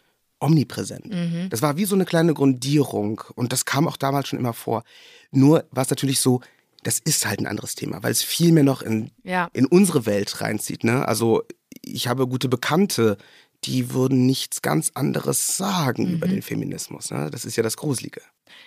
[0.41, 1.05] omnipräsent.
[1.05, 1.47] Mhm.
[1.49, 4.83] Das war wie so eine kleine Grundierung und das kam auch damals schon immer vor.
[5.31, 6.41] Nur war es natürlich so,
[6.83, 9.49] das ist halt ein anderes Thema, weil es viel mehr noch in, ja.
[9.53, 10.83] in unsere Welt reinzieht.
[10.83, 11.07] Ne?
[11.07, 11.43] Also
[11.81, 13.17] ich habe gute Bekannte,
[13.63, 16.15] die würden nichts ganz anderes sagen mhm.
[16.15, 17.11] über den Feminismus.
[17.11, 17.31] Ne?
[17.31, 18.19] Das ist ja das Gruselige.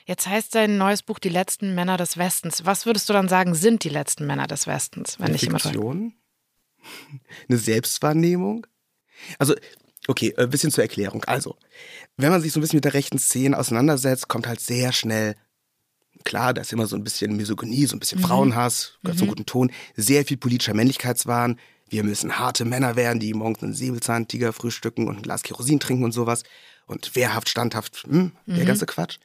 [0.07, 2.64] Jetzt heißt dein neues Buch Die letzten Männer des Westens.
[2.64, 5.19] Was würdest du dann sagen, sind die letzten Männer des Westens?
[5.19, 6.14] Wenn Eine ich Fiktion?
[7.49, 8.66] Eine Selbstwahrnehmung?
[9.38, 9.55] Also,
[10.09, 11.25] okay, ein bisschen zur Erklärung.
[11.25, 11.57] Also,
[12.16, 15.37] wenn man sich so ein bisschen mit der rechten Szene auseinandersetzt, kommt halt sehr schnell
[16.25, 18.25] klar, da ist immer so ein bisschen Misogynie, so ein bisschen mhm.
[18.25, 19.19] Frauenhass, gehört mhm.
[19.19, 21.59] zum guten Ton, sehr viel politischer Männlichkeitswahn.
[21.88, 26.05] Wir müssen harte Männer werden, die morgens einen Säbelzahntiger frühstücken und ein Glas Kerosin trinken
[26.05, 26.45] und sowas.
[26.87, 28.66] Und wehrhaft, standhaft, hm, der mhm.
[28.66, 29.19] ganze Quatsch.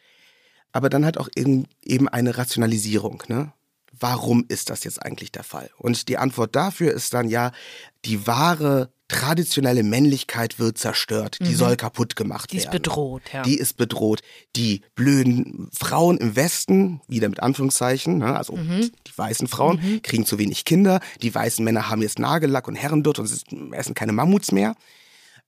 [0.75, 3.53] Aber dann halt auch eben, eben eine Rationalisierung, ne?
[3.97, 5.69] Warum ist das jetzt eigentlich der Fall?
[5.77, 7.53] Und die Antwort dafür ist dann ja,
[8.03, 11.55] die wahre traditionelle Männlichkeit wird zerstört, die mhm.
[11.55, 12.59] soll kaputt gemacht werden.
[12.59, 13.43] Die ist bedroht, ja.
[13.43, 14.19] Die ist bedroht.
[14.57, 18.91] Die blöden Frauen im Westen, wieder mit Anführungszeichen, ne, also mhm.
[19.07, 20.01] die weißen Frauen, mhm.
[20.01, 23.31] kriegen zu wenig Kinder, die weißen Männer haben jetzt Nagellack und Herrendutt und
[23.71, 24.75] essen keine Mammuts mehr.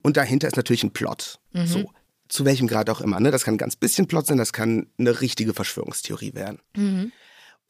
[0.04, 1.40] Und dahinter ist natürlich ein Plot.
[1.52, 1.68] Mhm.
[1.68, 1.92] So.
[2.30, 3.20] Zu welchem Grad auch immer.
[3.20, 3.32] Ne?
[3.32, 6.60] Das kann ein ganz bisschen Plot sein, das kann eine richtige Verschwörungstheorie werden.
[6.76, 7.12] Mhm.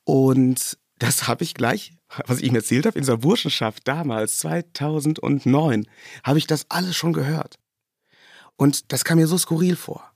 [0.03, 1.93] Und das habe ich gleich,
[2.25, 5.85] was ich ihm erzählt habe, in dieser Burschenschaft damals, 2009,
[6.23, 7.59] habe ich das alles schon gehört.
[8.55, 10.11] Und das kam mir so skurril vor.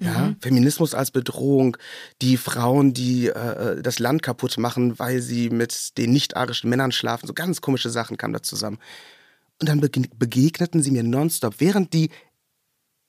[0.00, 0.36] Ja, mhm.
[0.40, 1.76] Feminismus als Bedrohung,
[2.22, 7.26] die Frauen, die äh, das Land kaputt machen, weil sie mit den nicht-arischen Männern schlafen,
[7.26, 8.78] so ganz komische Sachen kamen da zusammen.
[9.60, 12.10] Und dann begegneten sie mir nonstop, während die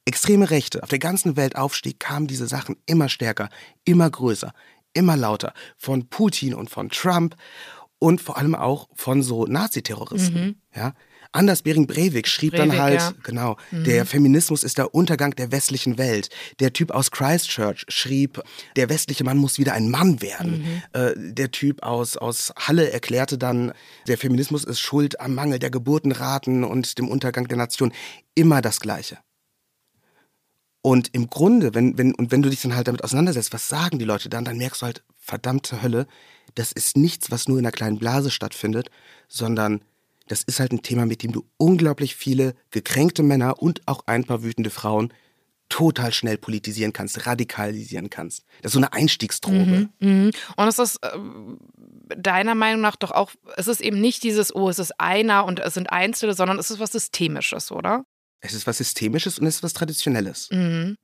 [0.10, 3.50] extreme Rechte auf der ganzen Welt aufstieg, kamen diese Sachen immer stärker,
[3.86, 4.54] immer größer,
[4.93, 7.36] immer lauter von Putin und von Trump
[8.00, 10.43] und vor allem auch von so Naziterroristen.
[10.43, 10.56] Mhm.
[10.76, 10.93] Ja?
[11.32, 13.13] Anders Bering Breivik schrieb Breivik, dann halt, ja.
[13.22, 13.84] genau, mhm.
[13.84, 16.30] der Feminismus ist der Untergang der westlichen Welt.
[16.60, 18.41] Der Typ aus Christchurch schrieb,
[18.76, 20.63] der westliche Mann muss wieder ein Mann werden.
[20.63, 21.00] Mhm.
[21.00, 23.74] Äh, der Typ aus, aus Halle erklärte dann,
[24.08, 27.93] der Feminismus ist schuld am Mangel der Geburtenraten und dem Untergang der Nation.
[28.34, 29.19] Immer das Gleiche.
[30.81, 33.99] Und im Grunde, wenn, wenn, und wenn du dich dann halt damit auseinandersetzt, was sagen
[33.99, 36.07] die Leute dann, dann merkst du halt, verdammte Hölle,
[36.55, 38.89] das ist nichts, was nur in einer kleinen Blase stattfindet,
[39.27, 39.81] sondern
[40.27, 44.23] das ist halt ein Thema, mit dem du unglaublich viele gekränkte Männer und auch ein
[44.23, 45.11] paar wütende Frauen
[45.69, 48.43] total schnell politisieren kannst, radikalisieren kannst.
[48.61, 49.89] Das ist so eine Einstiegsdroge.
[49.99, 50.31] Mhm, mh.
[50.55, 51.09] Und es ist äh,
[52.17, 55.59] deiner Meinung nach doch auch, es ist eben nicht dieses, oh, es ist einer und
[55.59, 58.03] es sind Einzelne, sondern es ist was Systemisches, oder?
[58.41, 60.49] Es ist was Systemisches und es ist was Traditionelles.
[60.52, 60.95] Mhm.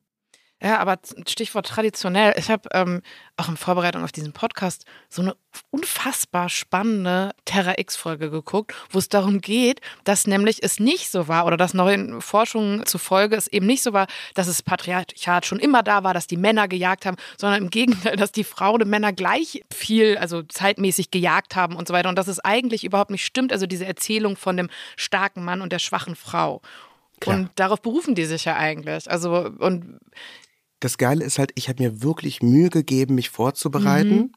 [0.62, 2.34] Ja, aber Stichwort traditionell.
[2.38, 3.02] Ich habe ähm,
[3.36, 5.36] auch in Vorbereitung auf diesen Podcast so eine
[5.69, 11.45] unfassbar spannende Terra X-Folge geguckt, wo es darum geht, dass nämlich es nicht so war
[11.45, 15.84] oder dass neuen Forschungen zufolge es eben nicht so war, dass das Patriarchat schon immer
[15.84, 19.12] da war, dass die Männer gejagt haben, sondern im Gegenteil, dass die Frauen und Männer
[19.12, 23.26] gleich viel, also zeitmäßig gejagt haben und so weiter und dass es eigentlich überhaupt nicht
[23.26, 23.52] stimmt.
[23.52, 26.62] Also diese Erzählung von dem starken Mann und der schwachen Frau.
[27.25, 27.39] Klar.
[27.39, 29.09] Und darauf berufen die sich ja eigentlich.
[29.09, 29.99] Also, und
[30.79, 34.15] das Geile ist halt, ich habe mir wirklich Mühe gegeben, mich vorzubereiten.
[34.15, 34.31] Mhm.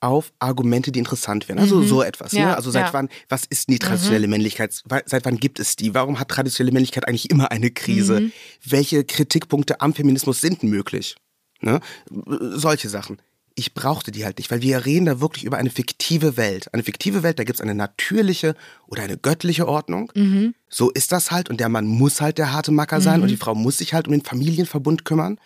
[0.00, 1.58] auf Argumente, die interessant wären.
[1.58, 1.86] Also mhm.
[1.86, 2.34] so etwas.
[2.34, 2.40] Ne?
[2.40, 2.56] Ja, ne?
[2.56, 2.92] Also seit ja.
[2.92, 4.32] wann, was ist die traditionelle mhm.
[4.32, 4.74] Männlichkeit?
[5.06, 5.94] Seit wann gibt es die?
[5.94, 8.20] Warum hat traditionelle Männlichkeit eigentlich immer eine Krise?
[8.20, 8.32] Mhm.
[8.62, 11.16] Welche Kritikpunkte am Feminismus sind möglich?
[11.62, 11.80] Ne?
[12.10, 13.16] Solche Sachen
[13.56, 16.72] ich brauchte die halt nicht, weil wir reden da wirklich über eine fiktive Welt.
[16.72, 18.54] Eine fiktive Welt, da gibt es eine natürliche
[18.86, 20.10] oder eine göttliche Ordnung.
[20.14, 20.54] Mhm.
[20.68, 23.22] So ist das halt und der Mann muss halt der harte Macker sein mhm.
[23.22, 25.38] und die Frau muss sich halt um den Familienverbund kümmern.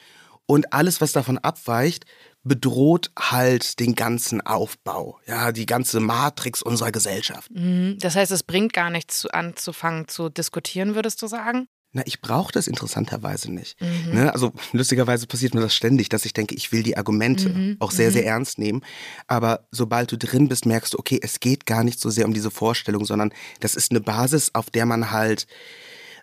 [0.46, 2.06] Und alles, was davon abweicht,
[2.42, 7.50] bedroht halt den ganzen Aufbau, ja, die ganze Matrix unserer Gesellschaft.
[7.50, 7.98] Mhm.
[8.00, 11.68] Das heißt, es bringt gar nichts anzufangen zu diskutieren, würdest du sagen?
[11.92, 13.80] Na, ich brauche das interessanterweise nicht.
[13.80, 14.12] Mhm.
[14.12, 14.32] Ne?
[14.32, 17.76] Also lustigerweise passiert mir das ständig, dass ich denke, ich will die Argumente mhm.
[17.78, 18.12] auch sehr, mhm.
[18.12, 18.82] sehr ernst nehmen.
[19.26, 22.34] Aber sobald du drin bist, merkst du, okay, es geht gar nicht so sehr um
[22.34, 25.46] diese Vorstellung, sondern das ist eine Basis, auf der man halt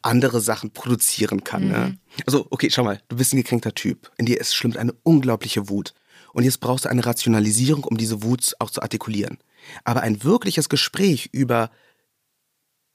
[0.04, 1.68] andere Sachen produzieren kann.
[1.68, 1.78] Ne?
[1.78, 1.98] Mhm.
[2.28, 4.12] Also, okay, schau mal, du bist ein gekränkter Typ.
[4.18, 5.96] In dir ist schlimmt eine unglaubliche Wut.
[6.32, 9.40] Und jetzt brauchst du eine Rationalisierung, um diese Wut auch zu artikulieren.
[9.84, 11.72] Aber ein wirkliches Gespräch über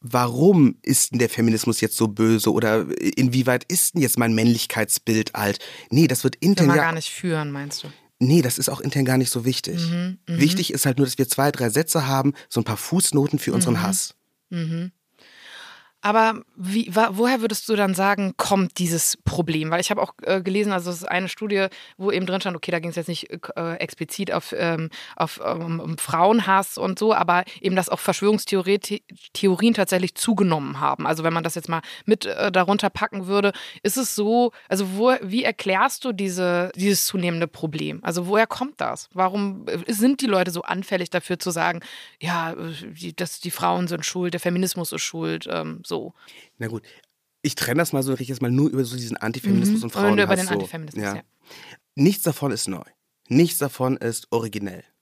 [0.00, 2.86] warum ist denn der Feminismus jetzt so böse oder
[3.16, 5.58] inwieweit ist denn jetzt mein Männlichkeitsbild alt?
[5.90, 7.88] Nee, das wird intern Kann man gar nicht führen, meinst du?
[8.18, 9.80] Nee, das ist auch intern gar nicht so wichtig.
[9.90, 10.40] Mhm, mh.
[10.40, 13.52] Wichtig ist halt nur, dass wir zwei, drei Sätze haben, so ein paar Fußnoten für
[13.52, 13.82] unseren mhm.
[13.82, 14.14] Hass.
[14.50, 14.92] Mhm.
[16.02, 19.70] Aber wie, woher würdest du dann sagen, kommt dieses Problem?
[19.70, 21.66] Weil ich habe auch äh, gelesen, also es ist eine Studie,
[21.98, 25.40] wo eben drin stand, okay, da ging es jetzt nicht äh, explizit auf, ähm, auf
[25.44, 31.06] ähm, um Frauenhass und so, aber eben, dass auch Verschwörungstheorien tatsächlich zugenommen haben.
[31.06, 34.96] Also wenn man das jetzt mal mit äh, darunter packen würde, ist es so, also
[34.96, 38.00] wo, wie erklärst du diese, dieses zunehmende Problem?
[38.02, 39.10] Also woher kommt das?
[39.12, 41.80] Warum äh, sind die Leute so anfällig dafür zu sagen,
[42.20, 45.46] ja, äh, die, das, die Frauen sind schuld, der Feminismus ist schuld?
[45.50, 46.14] Ähm, so.
[46.56, 46.82] Na gut,
[47.42, 49.84] ich trenne das mal so, ich jetzt mal nur über so diesen Antifeminismus mhm.
[49.84, 50.24] und Frauenhass.
[50.24, 50.52] über den so.
[50.54, 51.16] Antifeminismus, ja.
[51.16, 51.22] ja.
[51.94, 52.84] Nichts davon ist neu.
[53.28, 54.84] Nichts davon ist originell.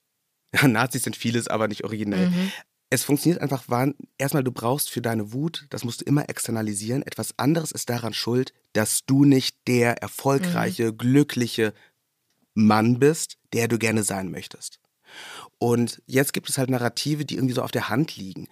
[0.55, 2.31] Ja, Nazis sind vieles, aber nicht originell.
[2.31, 2.51] Mhm.
[2.89, 7.03] Es funktioniert einfach, wann, erstmal, du brauchst für deine Wut, das musst du immer externalisieren.
[7.03, 10.97] Etwas anderes ist daran schuld, dass du nicht der erfolgreiche, mhm.
[10.97, 11.75] glückliche
[12.55, 14.81] Mann bist, der du gerne sein möchtest.
[15.59, 18.49] Und jetzt gibt es halt Narrative, die irgendwie so auf der Hand liegen.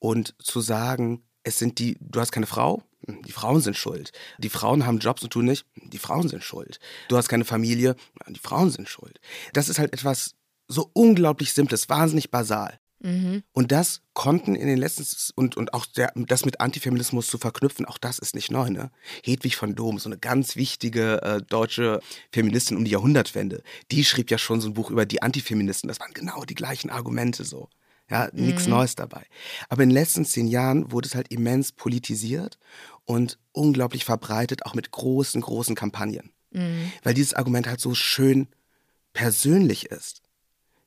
[0.00, 4.10] Und zu sagen, es sind die, du hast keine Frau, hm, die Frauen sind schuld.
[4.38, 6.80] Die Frauen haben Jobs und du nicht, die Frauen sind schuld.
[7.08, 7.94] Du hast keine Familie,
[8.28, 9.20] die Frauen sind schuld.
[9.52, 10.34] Das ist halt etwas
[10.66, 12.80] so unglaublich Simples, wahnsinnig basal.
[12.98, 13.44] Mhm.
[13.52, 15.06] Und das konnten in den letzten,
[15.36, 18.90] und, und auch der, das mit Antifeminismus zu verknüpfen, auch das ist nicht neu, ne?
[19.22, 22.00] Hedwig von Dom, so eine ganz wichtige äh, deutsche
[22.32, 25.86] Feministin um die Jahrhundertwende, die schrieb ja schon so ein Buch über die Antifeministen.
[25.86, 27.68] Das waren genau die gleichen Argumente so.
[28.08, 28.70] Ja, nichts mhm.
[28.70, 29.26] Neues dabei.
[29.68, 32.58] Aber in den letzten zehn Jahren wurde es halt immens politisiert
[33.04, 36.30] und unglaublich verbreitet, auch mit großen, großen Kampagnen.
[36.52, 36.92] Mhm.
[37.02, 38.48] Weil dieses Argument halt so schön
[39.12, 40.22] persönlich ist.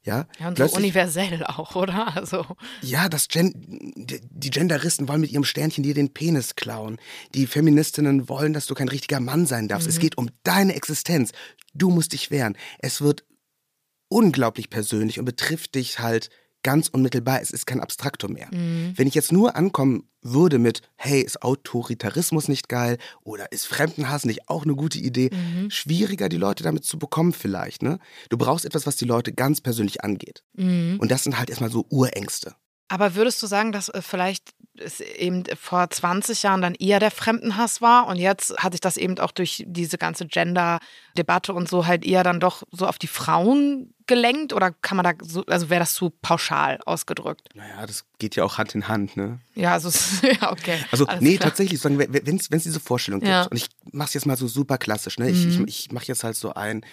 [0.04, 2.16] Ja, ja und so universell auch, oder?
[2.16, 2.46] Also.
[2.82, 6.98] Ja, das Gen die Genderisten wollen mit ihrem Sternchen dir den Penis klauen.
[7.36, 9.88] Die Feministinnen wollen, dass du kein richtiger Mann sein darfst.
[9.88, 9.94] Mhm.
[9.94, 11.32] Es geht um deine Existenz.
[11.74, 12.58] Du musst dich wehren.
[12.80, 13.26] Es wird
[14.08, 16.30] unglaublich persönlich und betrifft dich halt
[16.64, 17.42] ganz unmittelbar.
[17.42, 18.48] Es ist kein Abstraktum mehr.
[18.52, 18.94] Mhm.
[18.96, 24.26] Wenn ich jetzt nur ankommen würde mit, hey, ist Autoritarismus nicht geil oder ist Fremdenhass
[24.26, 25.72] nicht auch eine gute Idee, mhm.
[25.72, 27.84] schwieriger die Leute damit zu bekommen vielleicht.
[27.84, 28.00] Ne?
[28.30, 30.44] Du brauchst etwas, was die Leute ganz persönlich angeht.
[30.54, 30.98] Mhm.
[31.00, 32.56] Und das sind halt erstmal so Urängste.
[32.90, 37.12] Aber würdest du sagen, dass äh, vielleicht es eben vor 20 Jahren dann eher der
[37.12, 41.86] Fremdenhass war und jetzt hat sich das eben auch durch diese ganze Gender-Debatte und so
[41.86, 45.70] halt eher dann doch so auf die Frauen gelenkt oder kann man da so, also
[45.70, 47.50] wäre das zu pauschal ausgedrückt?
[47.56, 49.40] Naja, das geht ja auch Hand in Hand, ne?
[49.54, 49.90] Ja, also,
[50.42, 50.78] ja, okay.
[50.92, 51.50] Also, Alles nee, klar.
[51.50, 53.44] tatsächlich, wenn es diese Vorstellung gibt, ja.
[53.44, 55.30] und ich mache es jetzt mal so super klassisch, ne?
[55.30, 55.66] Ich, mhm.
[55.68, 56.86] ich, ich mache jetzt halt so ein,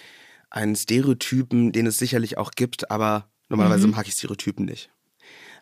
[0.49, 3.93] einen Stereotypen, den es sicherlich auch gibt, aber normalerweise mhm.
[3.93, 4.91] mag ich Stereotypen nicht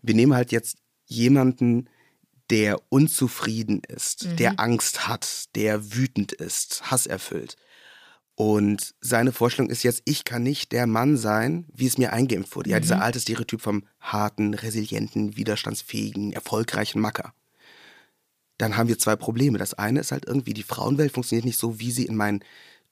[0.05, 1.89] wir nehmen halt jetzt jemanden,
[2.49, 4.35] der unzufrieden ist, mhm.
[4.37, 7.55] der Angst hat, der wütend ist, hasserfüllt.
[8.35, 12.55] Und seine Vorstellung ist jetzt, ich kann nicht der Mann sein, wie es mir eingeimpft
[12.55, 12.69] wurde.
[12.69, 12.73] Mhm.
[12.73, 17.33] Ja, dieser alte Stereotyp vom harten, resilienten, widerstandsfähigen, erfolgreichen Macker.
[18.57, 19.57] Dann haben wir zwei Probleme.
[19.57, 22.43] Das eine ist halt irgendwie, die Frauenwelt funktioniert nicht so, wie sie in meinen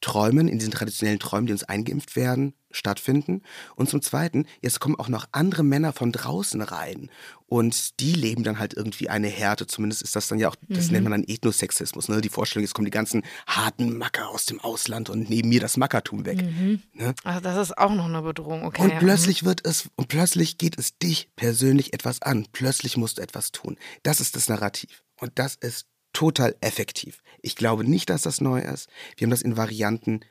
[0.04, 3.42] Träumen, in diesen traditionellen Träumen, die uns eingeimpft werden, stattfinden.
[3.76, 7.10] Und zum Zweiten, jetzt kommen auch noch andere Männer von draußen rein.
[7.46, 9.66] Und die leben dann halt irgendwie eine Härte.
[9.66, 10.94] Zumindest ist das dann ja auch, das mhm.
[10.94, 12.10] nennt man dann Ethnosexismus.
[12.10, 12.20] Ne?
[12.20, 15.78] Die Vorstellung, jetzt kommen die ganzen harten Macker aus dem Ausland und nehmen mir das
[15.78, 16.42] Mackertum weg.
[16.42, 16.82] Mhm.
[16.94, 17.16] Ne?
[17.24, 18.66] Also das ist auch noch eine Bedrohung.
[18.66, 19.00] Okay, und ja.
[19.00, 22.48] plötzlich wird es, und plötzlich geht es dich persönlich etwas an.
[22.52, 23.78] Plötzlich musst du etwas tun.
[24.04, 25.04] Das ist das Narrativ.
[25.20, 27.22] Und das ist total effektiv.
[27.42, 28.90] Ich glaube nicht, dass das neu ist.
[29.18, 30.22] Wir haben das in Varianten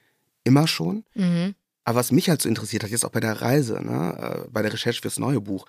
[0.45, 1.05] immer schon.
[1.15, 1.55] Mhm.
[1.85, 4.63] Aber was mich halt so interessiert hat, jetzt auch bei der Reise, ne, äh, bei
[4.63, 5.67] der Recherche fürs neue Buch,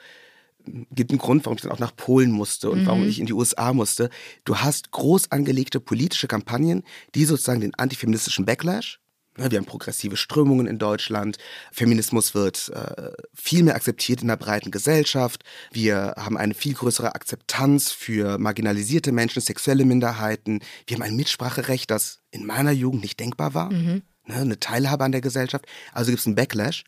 [0.91, 2.85] gibt einen Grund, warum ich dann auch nach Polen musste und mhm.
[2.85, 4.09] warum ich in die USA musste.
[4.45, 6.83] Du hast groß angelegte politische Kampagnen,
[7.15, 8.99] die sozusagen den antifeministischen Backlash
[9.35, 11.37] wir haben progressive Strömungen in Deutschland.
[11.71, 15.43] Feminismus wird äh, viel mehr akzeptiert in der breiten Gesellschaft.
[15.71, 20.59] Wir haben eine viel größere Akzeptanz für marginalisierte Menschen, sexuelle Minderheiten.
[20.87, 23.71] Wir haben ein Mitspracherecht, das in meiner Jugend nicht denkbar war.
[23.71, 24.03] Mhm.
[24.25, 25.65] Ne, eine Teilhabe an der Gesellschaft.
[25.91, 26.83] Also gibt es einen Backlash.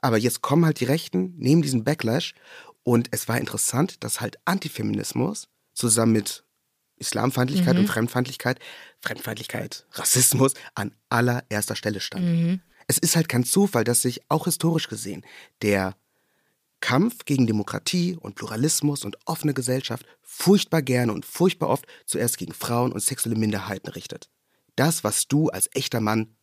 [0.00, 2.34] Aber jetzt kommen halt die Rechten, nehmen diesen Backlash.
[2.82, 6.44] Und es war interessant, dass halt Antifeminismus zusammen mit
[6.96, 7.80] Islamfeindlichkeit mhm.
[7.80, 8.58] und Fremdfeindlichkeit,
[9.00, 12.24] Fremdfeindlichkeit, Rassismus an allererster Stelle stand.
[12.24, 12.60] Mhm.
[12.86, 15.24] Es ist halt kein Zufall, dass sich auch historisch gesehen
[15.62, 15.96] der
[16.80, 22.54] Kampf gegen Demokratie und Pluralismus und offene Gesellschaft furchtbar gerne und furchtbar oft zuerst gegen
[22.54, 24.30] Frauen und sexuelle Minderheiten richtet.
[24.76, 26.36] Das, was du als echter Mann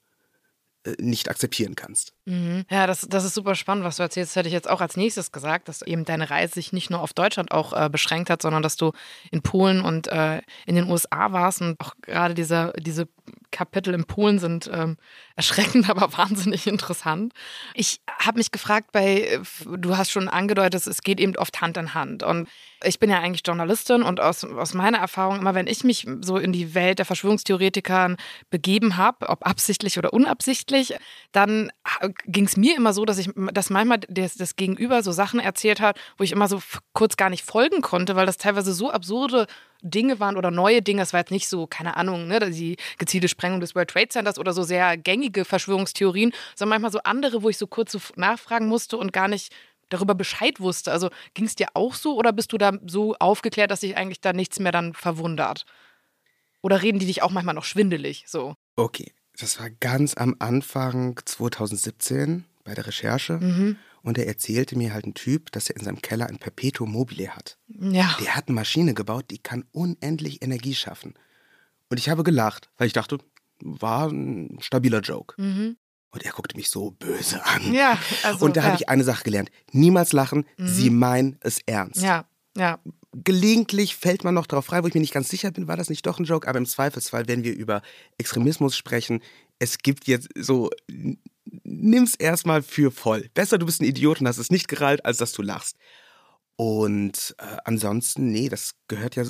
[1.00, 2.13] nicht akzeptieren kannst.
[2.26, 2.65] Mhm.
[2.69, 4.32] Ja, das, das ist super spannend, was du erzählst.
[4.32, 7.02] Das hätte ich jetzt auch als nächstes gesagt, dass eben deine Reise sich nicht nur
[7.02, 8.91] auf Deutschland auch äh, beschränkt hat, sondern dass du
[9.32, 13.08] in Polen und äh, in den USA warst und auch gerade diese, diese
[13.55, 14.97] Kapitel in Polen sind ähm,
[15.37, 17.33] erschreckend, aber wahnsinnig interessant.
[17.73, 21.93] Ich habe mich gefragt, bei, du hast schon angedeutet, es geht eben oft Hand in
[21.93, 22.21] Hand.
[22.21, 22.49] Und
[22.83, 26.37] ich bin ja eigentlich Journalistin und aus, aus meiner Erfahrung, immer wenn ich mich so
[26.37, 28.17] in die Welt der Verschwörungstheoretiker
[28.49, 30.93] begeben habe, ob absichtlich oder unabsichtlich,
[31.31, 31.71] dann
[32.25, 35.79] ging es mir immer so, dass ich, dass manchmal das, das Gegenüber so Sachen erzählt
[35.79, 36.61] hat, wo ich immer so
[36.93, 39.47] kurz gar nicht folgen konnte, weil das teilweise so absurde
[39.86, 41.02] Dinge waren oder neue Dinge.
[41.02, 44.39] Es war jetzt nicht so, keine Ahnung, ne, die gezielte Sprengung des World Trade Centers
[44.39, 48.67] oder so sehr gängige Verschwörungstheorien, sondern manchmal so andere, wo ich so kurz so nachfragen
[48.67, 49.54] musste und gar nicht
[49.89, 50.91] darüber Bescheid wusste.
[50.91, 54.21] Also ging es dir auch so oder bist du da so aufgeklärt, dass sich eigentlich
[54.21, 55.65] da nichts mehr dann verwundert?
[56.62, 58.56] Oder reden die dich auch manchmal noch schwindelig so?
[58.76, 63.34] Okay, das war ganz am Anfang 2017 bei der Recherche.
[63.34, 63.78] Mhm.
[64.05, 67.29] Und er erzählte mir halt ein Typ, dass er in seinem Keller ein Perpetuum mobile
[67.29, 67.57] hat.
[67.67, 68.15] Ja.
[68.21, 71.15] Der hat eine Maschine gebaut, die kann unendlich Energie schaffen.
[71.89, 73.17] Und ich habe gelacht, weil ich dachte,
[73.61, 75.33] war ein stabiler Joke.
[75.41, 75.77] Mhm.
[76.11, 77.73] Und er guckte mich so böse an.
[77.73, 78.67] Ja, also, Und da ja.
[78.67, 79.49] habe ich eine Sache gelernt.
[79.71, 80.67] Niemals lachen, mhm.
[80.67, 82.03] sie meinen es ernst.
[82.03, 82.79] Ja, ja.
[83.11, 85.89] Gelegentlich fällt man noch darauf frei, wo ich mir nicht ganz sicher bin, war das
[85.89, 87.81] nicht doch ein Joke, aber im Zweifelsfall, wenn wir über
[88.19, 89.21] Extremismus sprechen,
[89.57, 90.69] es gibt jetzt so
[91.63, 93.29] nimm's erstmal für voll.
[93.33, 95.77] Besser, du bist ein Idiot und hast es nicht gerallt, als dass du lachst.
[96.55, 99.25] Und äh, ansonsten, nee, das gehört ja,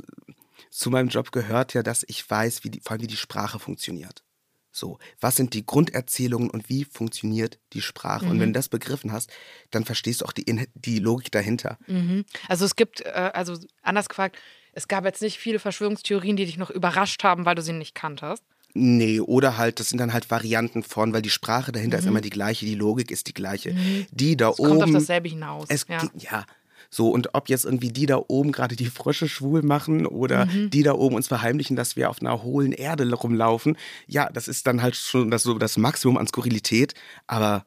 [0.70, 3.60] zu meinem Job gehört ja, dass ich weiß, wie die, vor allem wie die Sprache
[3.60, 4.24] funktioniert.
[4.72, 8.26] So, was sind die Grunderzählungen und wie funktioniert die Sprache?
[8.26, 8.32] Mhm.
[8.32, 8.54] Und wenn mhm.
[8.54, 9.32] du das begriffen hast,
[9.72, 11.78] dann verstehst du auch die, die Logik dahinter.
[11.88, 12.26] Mhm.
[12.50, 14.38] Also es gibt, äh, also anders gefragt,
[14.74, 17.96] es gab jetzt nicht viele Verschwörungstheorien, die dich noch überrascht haben, weil du sie nicht
[17.96, 18.44] kanntest.
[18.78, 22.04] Nee, oder halt, das sind dann halt Varianten von, weil die Sprache dahinter mhm.
[22.04, 23.74] ist immer die gleiche, die Logik ist die gleiche.
[23.74, 24.06] Mhm.
[24.12, 24.70] Die da es oben.
[24.70, 25.68] Kommt auf dasselbe hinaus.
[25.70, 26.04] Es, ja.
[26.14, 26.46] ja.
[26.90, 30.70] So, und ob jetzt irgendwie die da oben gerade die Frösche schwul machen oder mhm.
[30.70, 34.68] die da oben uns verheimlichen, dass wir auf einer hohlen Erde rumlaufen, ja, das ist
[34.68, 36.94] dann halt schon das, so das Maximum an Skurrilität,
[37.28, 37.66] aber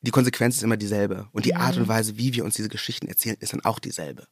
[0.00, 1.28] die Konsequenz ist immer dieselbe.
[1.32, 1.88] Und die Art und mhm.
[1.88, 4.26] Weise, wie wir uns diese Geschichten erzählen, ist dann auch dieselbe.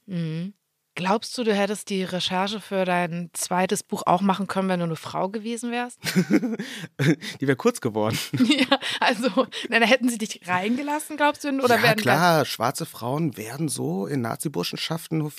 [0.99, 4.87] Glaubst du, du hättest die Recherche für dein zweites Buch auch machen können, wenn du
[4.87, 6.01] eine Frau gewesen wärst?
[7.41, 8.19] die wäre kurz geworden.
[8.33, 11.51] ja, also, na, hätten sie dich reingelassen, glaubst du?
[11.51, 15.31] Oder ja, werden klar, schwarze Frauen werden so in Nazi-Burschenschaften.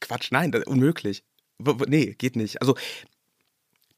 [0.00, 1.22] Quatsch, nein, das ist unmöglich.
[1.86, 2.60] Nee, geht nicht.
[2.60, 2.74] Also,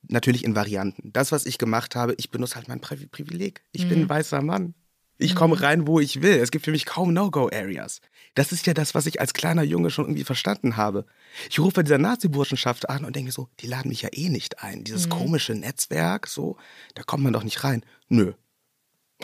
[0.02, 1.14] natürlich in Varianten.
[1.14, 3.64] Das, was ich gemacht habe, ich benutze halt mein Privileg.
[3.72, 3.88] Ich mhm.
[3.88, 4.74] bin ein weißer Mann.
[5.16, 5.62] Ich komme mhm.
[5.62, 6.36] rein, wo ich will.
[6.36, 8.02] Es gibt für mich kaum No-Go-Areas.
[8.36, 11.06] Das ist ja das, was ich als kleiner Junge schon irgendwie verstanden habe.
[11.48, 14.62] Ich rufe bei dieser Nazi-Burschenschaft an und denke so, die laden mich ja eh nicht
[14.62, 14.84] ein.
[14.84, 15.10] Dieses mhm.
[15.10, 16.56] komische Netzwerk, so,
[16.94, 17.82] da kommt man doch nicht rein.
[18.08, 18.34] Nö.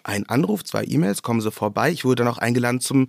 [0.02, 1.90] Ein Anruf, zwei E-Mails, kommen sie vorbei.
[1.90, 3.08] Ich wurde dann auch eingeladen zum,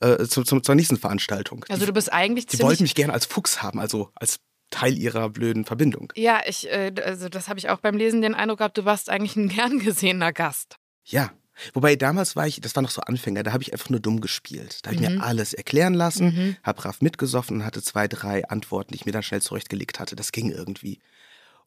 [0.00, 1.64] äh, zum, zum, zur nächsten Veranstaltung.
[1.68, 5.30] Also du bist eigentlich Die wollten mich gerne als Fuchs haben, also als Teil ihrer
[5.30, 6.12] blöden Verbindung.
[6.16, 9.10] Ja, ich, äh, also das habe ich auch beim Lesen den Eindruck gehabt, du warst
[9.10, 10.76] eigentlich ein gern gesehener Gast.
[11.04, 11.30] Ja,
[11.72, 14.20] Wobei damals war ich, das war noch so Anfänger, da habe ich einfach nur dumm
[14.20, 14.80] gespielt.
[14.82, 15.16] Da habe ich mhm.
[15.16, 16.56] mir alles erklären lassen, mhm.
[16.62, 20.16] habe brav mitgesoffen und hatte zwei, drei Antworten, die ich mir dann schnell zurechtgelegt hatte.
[20.16, 21.00] Das ging irgendwie.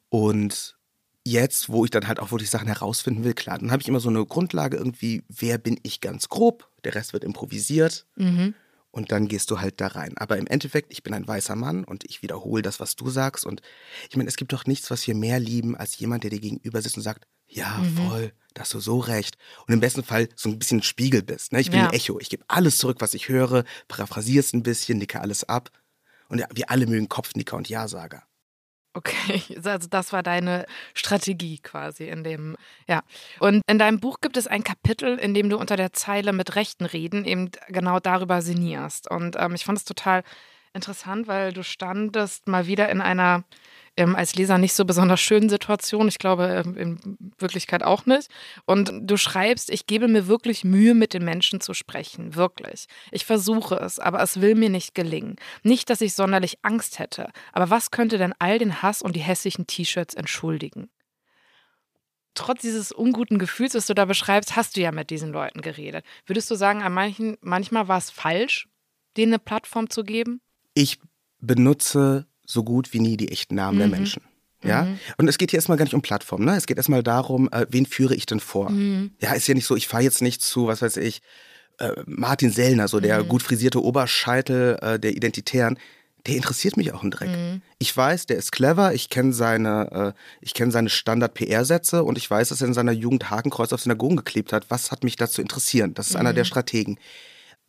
[0.09, 0.77] Und
[1.25, 3.99] jetzt, wo ich dann halt auch wirklich Sachen herausfinden will, klar, dann habe ich immer
[3.99, 8.05] so eine Grundlage irgendwie, wer bin ich ganz grob, der Rest wird improvisiert.
[8.15, 8.55] Mhm.
[8.91, 10.17] Und dann gehst du halt da rein.
[10.17, 13.45] Aber im Endeffekt, ich bin ein weißer Mann und ich wiederhole das, was du sagst.
[13.45, 13.61] Und
[14.09, 16.81] ich meine, es gibt doch nichts, was wir mehr lieben, als jemand, der dir gegenüber
[16.81, 17.97] sitzt und sagt, ja, mhm.
[17.97, 19.37] voll, da hast du so recht.
[19.67, 21.51] Und im besten Fall so ein bisschen ein Spiegel bist.
[21.51, 21.61] Ne?
[21.61, 21.87] Ich bin ja.
[21.87, 22.19] ein Echo.
[22.19, 25.69] Ich gebe alles zurück, was ich höre, paraphrasiere es ein bisschen, nicke alles ab.
[26.29, 28.23] Und ja, wir alle mögen Kopfnicker und Ja-Sager.
[28.93, 32.57] Okay, also das war deine Strategie quasi in dem,
[32.87, 33.03] ja.
[33.39, 36.55] Und in deinem Buch gibt es ein Kapitel, in dem du unter der Zeile mit
[36.55, 39.09] Rechten reden eben genau darüber sinnierst.
[39.09, 40.23] Und ähm, ich fand es total
[40.73, 43.43] interessant, weil du standest mal wieder in einer
[43.97, 46.07] ähm, als Leser nicht so besonders schönen Situation.
[46.07, 48.29] Ich glaube, ähm, in Wirklichkeit auch nicht.
[48.65, 52.35] Und du schreibst, ich gebe mir wirklich Mühe, mit den Menschen zu sprechen.
[52.35, 52.85] Wirklich.
[53.11, 55.35] Ich versuche es, aber es will mir nicht gelingen.
[55.63, 57.29] Nicht, dass ich sonderlich Angst hätte.
[57.51, 60.89] Aber was könnte denn all den Hass und die hässlichen T-Shirts entschuldigen?
[62.35, 66.05] trotz dieses unguten Gefühls, das du da beschreibst, hast du ja mit diesen Leuten geredet.
[66.25, 68.69] Würdest du sagen, an manchen, manchmal war es falsch,
[69.17, 70.41] denen eine Plattform zu geben?
[70.79, 70.97] Ich
[71.41, 73.79] benutze so gut wie nie die echten Namen mhm.
[73.79, 74.23] der Menschen.
[74.63, 74.99] Ja, mhm.
[75.17, 76.55] und es geht hier erstmal gar nicht um Plattform, ne?
[76.55, 78.69] Es geht erstmal darum, äh, wen führe ich denn vor?
[78.69, 79.11] Mhm.
[79.19, 81.21] Ja, ist ja nicht so, ich fahre jetzt nicht zu, was weiß ich,
[81.79, 83.27] äh, Martin Sellner, so der mhm.
[83.27, 85.77] gut frisierte Oberscheitel äh, der Identitären.
[86.27, 87.29] Der interessiert mich auch ein Dreck.
[87.29, 87.61] Mhm.
[87.77, 92.29] Ich weiß, der ist clever, ich kenne seine, äh, ich kenne seine Standard-PR-Sätze und ich
[92.29, 94.69] weiß, dass er in seiner Jugend Hakenkreuz auf Synagogen geklebt hat.
[94.69, 95.93] Was hat mich dazu interessieren?
[95.93, 96.47] Das ist einer der mhm.
[96.47, 96.99] Strategen.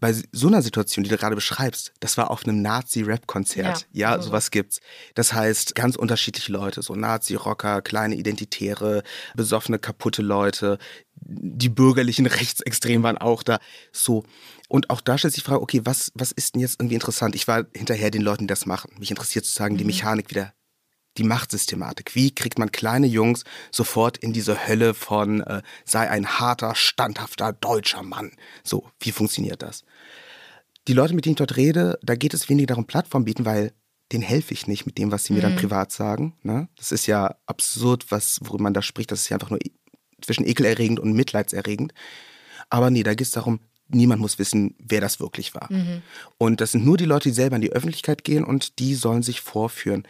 [0.01, 3.87] Bei so einer Situation, die du gerade beschreibst, das war auf einem Nazi-Rap-Konzert.
[3.93, 4.81] Ja, ja also sowas gibt's.
[5.15, 9.03] Das heißt, ganz unterschiedliche Leute, so Nazi-Rocker, kleine Identitäre,
[9.35, 10.79] besoffene, kaputte Leute,
[11.15, 13.59] die bürgerlichen Rechtsextremen waren auch da.
[13.93, 14.25] So.
[14.69, 17.35] Und auch da stellt sich die Frage, okay, was, was ist denn jetzt irgendwie interessant?
[17.35, 18.93] Ich war hinterher den Leuten, die das machen.
[18.99, 19.79] Mich interessiert sozusagen mhm.
[19.79, 20.53] die Mechanik wieder
[21.21, 22.15] die Machtsystematik.
[22.15, 27.53] Wie kriegt man kleine Jungs sofort in diese Hölle von äh, sei ein harter, standhafter
[27.53, 28.33] deutscher Mann?
[28.65, 29.85] So, wie funktioniert das?
[30.89, 33.73] Die Leute, mit denen ich dort rede, da geht es weniger darum, Plattform bieten, weil
[34.13, 35.59] denen helfe ich nicht mit dem, was sie mir dann mhm.
[35.59, 36.35] privat sagen.
[36.43, 36.69] Ne?
[36.77, 39.13] Das ist ja absurd, was, worüber man da spricht.
[39.13, 39.61] Das ist ja einfach nur
[40.23, 41.93] zwischen ekelerregend und mitleidserregend.
[42.71, 45.71] Aber nee, da geht es darum, niemand muss wissen, wer das wirklich war.
[45.71, 46.03] Mhm.
[46.39, 49.23] Und das sind nur die Leute, die selber in die Öffentlichkeit gehen und die sollen
[49.23, 50.07] sich vorführen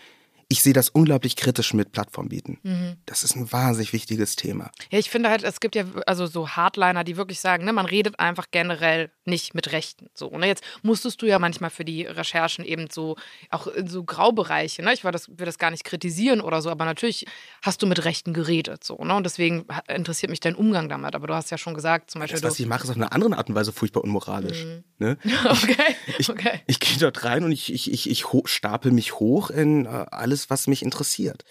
[0.50, 2.58] ich sehe das unglaublich kritisch mit Plattform bieten.
[2.64, 2.96] Mhm.
[3.06, 4.72] Das ist ein wahnsinnig wichtiges Thema.
[4.90, 7.86] Ja, ich finde halt, es gibt ja also so Hardliner, die wirklich sagen, ne, man
[7.86, 10.08] redet einfach generell nicht mit Rechten.
[10.12, 10.48] So, ne?
[10.48, 13.14] Jetzt musstest du ja manchmal für die Recherchen eben so
[13.50, 14.92] auch in so Graubereiche, ne?
[14.92, 17.26] Ich war das, will das gar nicht kritisieren oder so, aber natürlich
[17.62, 18.82] hast du mit Rechten geredet.
[18.82, 19.14] So, ne?
[19.14, 21.14] Und deswegen interessiert mich dein Umgang damit.
[21.14, 22.40] Aber du hast ja schon gesagt, zum Beispiel.
[22.40, 24.64] Das, was ich mache, ist auf eine andere Art und Weise furchtbar unmoralisch.
[24.64, 24.84] Mhm.
[24.98, 25.16] Ne?
[25.44, 25.96] okay.
[26.18, 26.60] Ich, okay.
[26.66, 29.88] ich, ich gehe dort rein und ich, ich, ich, ich stapel mich hoch in äh,
[30.10, 31.44] alles, was mich interessiert.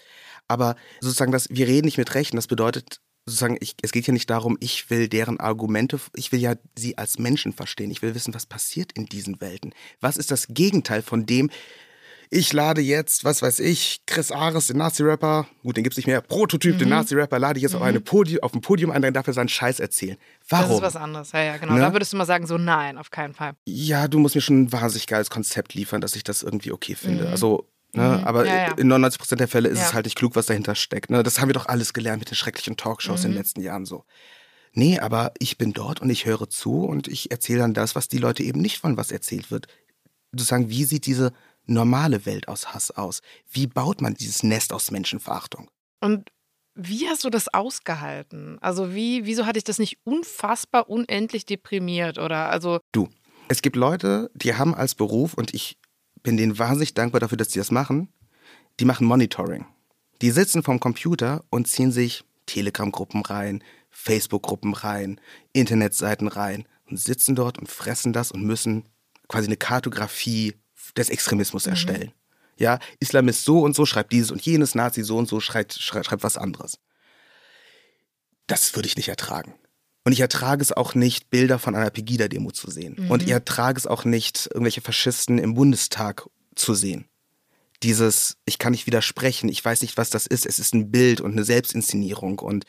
[0.48, 4.12] Aber sozusagen, dass wir reden nicht mit Rechten, das bedeutet sozusagen, ich, es geht ja
[4.12, 7.90] nicht darum, ich will deren Argumente, ich will ja sie als Menschen verstehen.
[7.90, 9.74] Ich will wissen, was passiert in diesen Welten.
[10.00, 11.50] Was ist das Gegenteil von dem,
[12.32, 16.06] ich lade jetzt, was weiß ich, Chris Ares, den Nazi-Rapper, gut, den gibt es nicht
[16.06, 16.78] mehr, Prototyp, mhm.
[16.78, 17.80] den Nazi-Rapper, lade ich jetzt mhm.
[17.80, 20.16] auf, eine Podium, auf ein Podium ein, dann darf er seinen Scheiß erzählen.
[20.48, 20.68] Warum?
[20.68, 21.74] Das ist was anderes, ja, ja, genau.
[21.74, 21.80] Ne?
[21.80, 23.54] Da würdest du mal sagen, so nein, auf keinen Fall.
[23.66, 26.94] Ja, du musst mir schon ein wahnsinnig geiles Konzept liefern, dass ich das irgendwie okay
[26.94, 27.24] finde.
[27.24, 27.30] Mhm.
[27.30, 28.18] Also Ne?
[28.18, 28.24] Mhm.
[28.24, 28.72] Aber ja, ja.
[28.74, 29.86] in 99% der Fälle ist ja.
[29.86, 31.10] es halt nicht klug, was dahinter steckt.
[31.10, 31.22] Ne?
[31.22, 33.26] Das haben wir doch alles gelernt mit den schrecklichen Talkshows mhm.
[33.26, 33.38] in den mhm.
[33.38, 34.04] letzten Jahren so.
[34.72, 38.08] Nee, aber ich bin dort und ich höre zu und ich erzähle dann das, was
[38.08, 39.66] die Leute eben nicht wollen, was erzählt wird.
[40.32, 41.32] Sozusagen, wie sieht diese
[41.66, 43.20] normale Welt aus Hass aus?
[43.50, 45.68] Wie baut man dieses Nest aus Menschenverachtung?
[46.00, 46.30] Und
[46.76, 48.58] wie hast du das ausgehalten?
[48.60, 52.78] Also wie, wieso hatte ich das nicht unfassbar unendlich deprimiert oder also?
[52.92, 53.08] Du,
[53.48, 55.79] es gibt Leute, die haben als Beruf und ich
[56.22, 58.08] bin denen wahnsinnig dankbar dafür, dass die das machen.
[58.78, 59.66] Die machen Monitoring.
[60.22, 65.20] Die sitzen vorm Computer und ziehen sich Telegram-Gruppen rein, Facebook-Gruppen rein,
[65.52, 68.84] Internetseiten rein und sitzen dort und fressen das und müssen
[69.28, 70.54] quasi eine Kartografie
[70.96, 71.70] des Extremismus mhm.
[71.70, 72.12] erstellen.
[72.56, 76.06] Ja, Islamist so und so schreibt dieses und jenes, Nazi so und so schreibt, schreibt,
[76.06, 76.78] schreibt was anderes.
[78.46, 79.54] Das würde ich nicht ertragen.
[80.04, 82.96] Und ich ertrage es auch nicht, Bilder von einer Pegida-Demo zu sehen.
[82.98, 83.10] Mhm.
[83.10, 87.06] Und ich ertrage es auch nicht, irgendwelche Faschisten im Bundestag zu sehen.
[87.82, 91.20] Dieses, ich kann nicht widersprechen, ich weiß nicht, was das ist, es ist ein Bild
[91.20, 92.64] und eine Selbstinszenierung und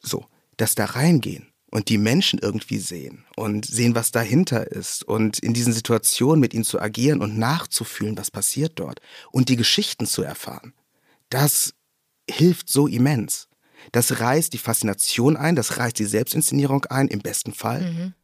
[0.00, 0.26] so.
[0.56, 5.54] Das da reingehen und die Menschen irgendwie sehen und sehen, was dahinter ist und in
[5.54, 9.00] diesen Situationen mit ihnen zu agieren und nachzufühlen, was passiert dort
[9.32, 10.72] und die Geschichten zu erfahren,
[11.30, 11.74] das
[12.30, 13.48] hilft so immens.
[13.92, 17.80] Das reißt die Faszination ein, das reißt die Selbstinszenierung ein, im besten Fall.
[17.80, 18.14] Mhm.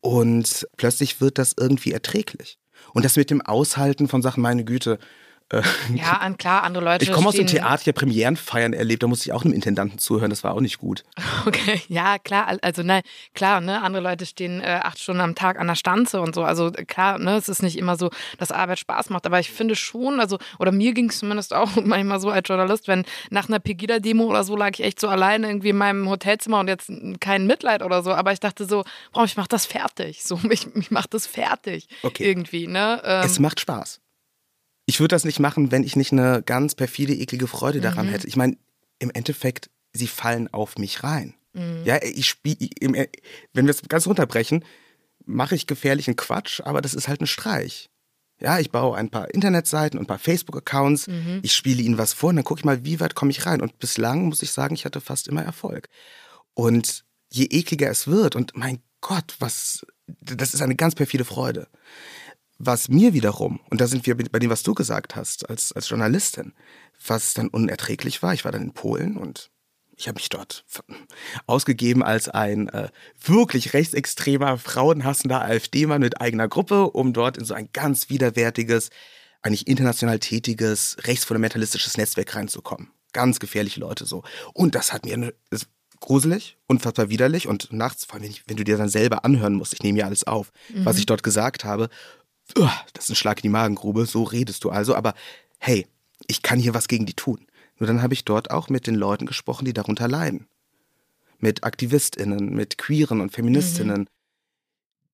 [0.00, 2.58] Und plötzlich wird das irgendwie erträglich.
[2.94, 4.98] Und das mit dem Aushalten von Sachen, meine Güte,
[5.94, 7.04] ja, an, klar, andere Leute.
[7.04, 10.30] Ich komme aus dem Theater, ich Premierenfeiern erlebt, da musste ich auch einem Intendanten zuhören,
[10.30, 11.04] das war auch nicht gut.
[11.46, 13.02] Okay, ja, klar, also nein,
[13.34, 16.42] klar, ne, andere Leute stehen äh, acht Stunden am Tag an der Stanze und so.
[16.42, 19.74] Also klar, ne, es ist nicht immer so, dass Arbeit Spaß macht, aber ich finde
[19.74, 23.58] schon, also, oder mir ging es zumindest auch manchmal so als Journalist, wenn nach einer
[23.58, 27.46] Pegida-Demo oder so lag ich echt so alleine irgendwie in meinem Hotelzimmer und jetzt kein
[27.46, 30.22] Mitleid oder so, aber ich dachte so, boah, ich mach das fertig.
[30.22, 31.88] So, ich, ich mach das fertig.
[32.02, 32.28] Okay.
[32.28, 33.00] Irgendwie, ne?
[33.02, 34.00] Ähm, es macht Spaß
[34.90, 38.10] ich würde das nicht machen, wenn ich nicht eine ganz perfide, eklige Freude daran mhm.
[38.10, 38.26] hätte.
[38.26, 38.56] Ich meine,
[38.98, 41.34] im Endeffekt, sie fallen auf mich rein.
[41.52, 41.82] Mhm.
[41.84, 42.68] Ja, ich spiele,
[43.52, 44.64] wenn wir es ganz runterbrechen,
[45.24, 47.88] mache ich gefährlichen Quatsch, aber das ist halt ein Streich.
[48.40, 51.06] Ja, ich baue ein paar Internetseiten und ein paar Facebook-Accounts.
[51.06, 51.38] Mhm.
[51.42, 53.60] Ich spiele ihnen was vor und dann gucke ich mal, wie weit komme ich rein.
[53.60, 55.88] Und bislang muss ich sagen, ich hatte fast immer Erfolg.
[56.54, 59.86] Und je ekliger es wird, und mein Gott, was,
[60.20, 61.68] das ist eine ganz perfide Freude.
[62.62, 65.88] Was mir wiederum, und da sind wir bei dem, was du gesagt hast als, als
[65.88, 66.52] Journalistin,
[67.06, 69.50] was dann unerträglich war, ich war dann in Polen und
[69.96, 70.66] ich habe mich dort
[71.46, 77.54] ausgegeben als ein äh, wirklich rechtsextremer, frauenhassender AfD-Mann mit eigener Gruppe, um dort in so
[77.54, 78.90] ein ganz widerwärtiges,
[79.40, 82.90] eigentlich international tätiges, rechtsfundamentalistisches Netzwerk reinzukommen.
[83.14, 84.22] Ganz gefährliche Leute so.
[84.52, 85.32] Und das hat mir eine,
[86.00, 89.54] gruselig, unfassbar widerlich und nachts, vor allem wenn, ich, wenn, du dir dann selber anhören
[89.54, 90.84] musst, ich nehme ja alles auf, mhm.
[90.84, 91.88] was ich dort gesagt habe,
[92.54, 95.14] das ist ein Schlag in die Magengrube, so redest du also, aber
[95.58, 95.86] hey,
[96.26, 97.46] ich kann hier was gegen die tun.
[97.78, 100.46] Nur dann habe ich dort auch mit den Leuten gesprochen, die darunter leiden.
[101.38, 104.08] Mit AktivistInnen, mit Queeren und Feministinnen, mhm.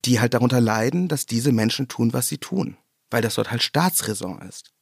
[0.05, 2.76] die halt darunter leiden, dass diese Menschen tun, was sie tun,
[3.11, 4.72] weil das dort halt Staatsräson ist.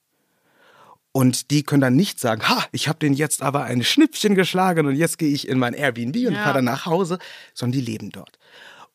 [1.12, 4.86] Und die können dann nicht sagen, ha, ich habe den jetzt aber ein Schnippchen geschlagen
[4.86, 6.42] und jetzt gehe ich in mein Airbnb und ja.
[6.42, 7.18] fahre dann nach Hause,
[7.52, 8.38] sondern die leben dort.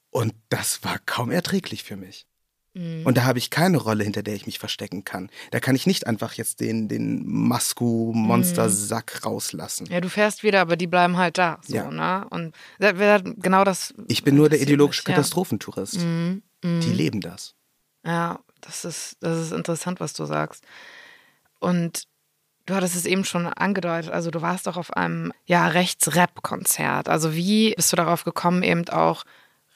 [0.09, 2.25] Und das war kaum erträglich für mich.
[2.73, 3.05] Mhm.
[3.05, 5.29] Und da habe ich keine Rolle, hinter der ich mich verstecken kann.
[5.51, 9.27] Da kann ich nicht einfach jetzt den, den Masku-Monster-Sack mhm.
[9.27, 9.87] rauslassen.
[9.89, 11.59] Ja, du fährst wieder, aber die bleiben halt da.
[11.65, 11.89] So, ja.
[11.89, 12.27] ne?
[12.29, 13.93] Und genau das.
[14.07, 15.99] Ich bin nur der ideologische mich, Katastrophentourist.
[15.99, 16.43] Mhm.
[16.63, 16.81] Mhm.
[16.81, 17.55] Die leben das.
[18.05, 20.63] Ja, das ist, das ist interessant, was du sagst.
[21.59, 22.03] Und
[22.65, 27.09] du hattest es eben schon angedeutet, also du warst doch auf einem ja, Rechts-Rap-Konzert.
[27.09, 29.23] Also wie bist du darauf gekommen, eben auch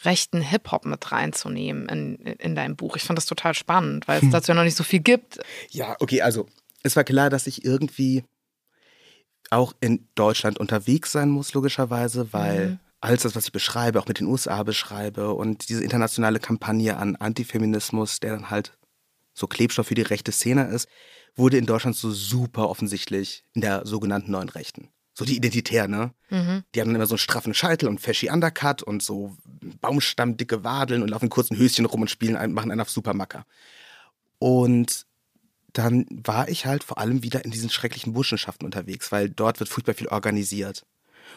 [0.03, 2.95] rechten Hip-Hop mit reinzunehmen in, in dein Buch?
[2.95, 4.31] Ich fand das total spannend, weil es hm.
[4.31, 5.39] dazu ja noch nicht so viel gibt.
[5.69, 6.47] Ja, okay, also
[6.83, 8.23] es war klar, dass ich irgendwie
[9.49, 12.79] auch in Deutschland unterwegs sein muss, logischerweise, weil mhm.
[13.01, 17.15] alles das, was ich beschreibe, auch mit den USA beschreibe und diese internationale Kampagne an
[17.15, 18.77] Antifeminismus, der dann halt
[19.33, 20.87] so Klebstoff für die rechte Szene ist,
[21.35, 24.89] wurde in Deutschland so super offensichtlich in der sogenannten neuen Rechten.
[25.13, 26.11] So die Identitär, ne?
[26.29, 26.63] Mhm.
[26.73, 29.35] Die haben dann immer so einen straffen Scheitel und fashy Undercut und so
[29.81, 33.45] baumstammdicke Wadeln und laufen in kurzen Höschen rum und spielen, machen einen auf Supermacker.
[34.39, 35.05] Und
[35.73, 39.69] dann war ich halt vor allem wieder in diesen schrecklichen Burschenschaften unterwegs, weil dort wird
[39.69, 40.85] furchtbar viel organisiert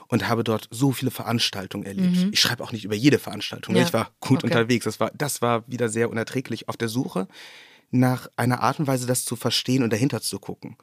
[0.09, 2.17] und habe dort so viele Veranstaltungen erlebt.
[2.17, 2.31] Mhm.
[2.33, 3.81] Ich schreibe auch nicht über jede Veranstaltung, ne?
[3.81, 3.87] ja.
[3.87, 4.47] ich war gut okay.
[4.47, 4.85] unterwegs.
[4.85, 7.29] Das war, das war wieder sehr unerträglich auf der Suche
[7.91, 10.77] nach einer Art und Weise, das zu verstehen und dahinter zu gucken.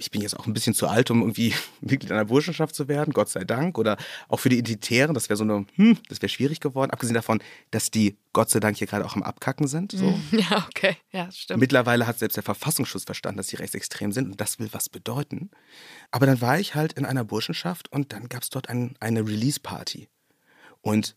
[0.00, 3.12] Ich bin jetzt auch ein bisschen zu alt, um irgendwie Mitglied einer Burschenschaft zu werden,
[3.12, 3.78] Gott sei Dank.
[3.78, 3.96] Oder
[4.28, 6.90] auch für die Identitären, das wäre so eine, hm, das wäre schwierig geworden.
[6.90, 9.92] Abgesehen davon, dass die Gott sei Dank hier gerade auch am Abkacken sind.
[9.92, 10.18] So.
[10.32, 11.60] Ja, okay, ja, stimmt.
[11.60, 15.50] Mittlerweile hat selbst der Verfassungsschutz verstanden, dass sie rechtsextrem sind und das will was bedeuten.
[16.10, 19.20] Aber dann war ich halt in einer Burschenschaft und dann gab es dort ein, eine
[19.26, 20.08] Release-Party.
[20.80, 21.16] Und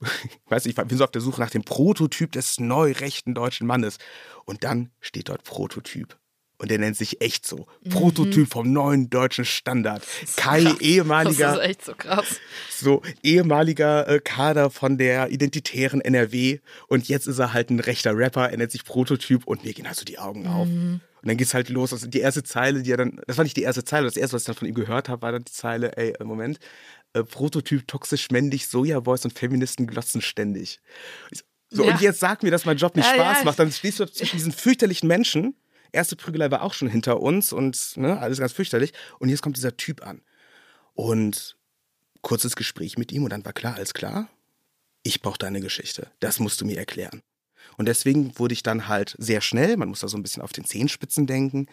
[0.48, 3.98] weiß ich bin so auf der Suche nach dem Prototyp des neu rechten deutschen Mannes.
[4.44, 6.19] Und dann steht dort Prototyp.
[6.60, 7.66] Und der nennt sich echt so.
[7.82, 7.90] Mhm.
[7.90, 10.06] Prototyp vom neuen deutschen Standard.
[10.36, 10.80] Kai, krass.
[10.80, 11.46] ehemaliger.
[11.46, 12.36] Das ist echt so krass.
[12.68, 16.58] So, ehemaliger äh, Kader von der identitären NRW.
[16.86, 18.50] Und jetzt ist er halt ein rechter Rapper.
[18.50, 19.46] Er nennt sich Prototyp.
[19.46, 20.68] Und mir gehen halt so die Augen auf.
[20.68, 21.00] Mhm.
[21.22, 21.94] Und dann geht's halt los.
[21.94, 24.34] Also die erste Zeile, die er dann, das war nicht die erste Zeile, das erste,
[24.34, 26.58] was ich dann von ihm gehört habe, war dann die Zeile, ey, äh, Moment,
[27.14, 30.80] äh, Prototyp toxisch männlich, Sojaboys und Feministen glotzen ständig.
[31.70, 31.92] So, ja.
[31.92, 33.44] und jetzt sag mir, dass mein Job nicht ja, Spaß ja.
[33.44, 33.58] macht.
[33.58, 35.54] Dann stehst du zwischen diesen fürchterlichen Menschen.
[35.92, 38.92] Erste Prügelei war auch schon hinter uns und ne, alles ganz fürchterlich.
[39.18, 40.22] Und jetzt kommt dieser Typ an.
[40.94, 41.56] Und
[42.22, 44.28] kurzes Gespräch mit ihm und dann war klar, alles klar,
[45.02, 46.10] ich brauche deine Geschichte.
[46.20, 47.22] Das musst du mir erklären.
[47.76, 50.52] Und deswegen wurde ich dann halt sehr schnell, man muss da so ein bisschen auf
[50.52, 51.66] den Zehenspitzen denken,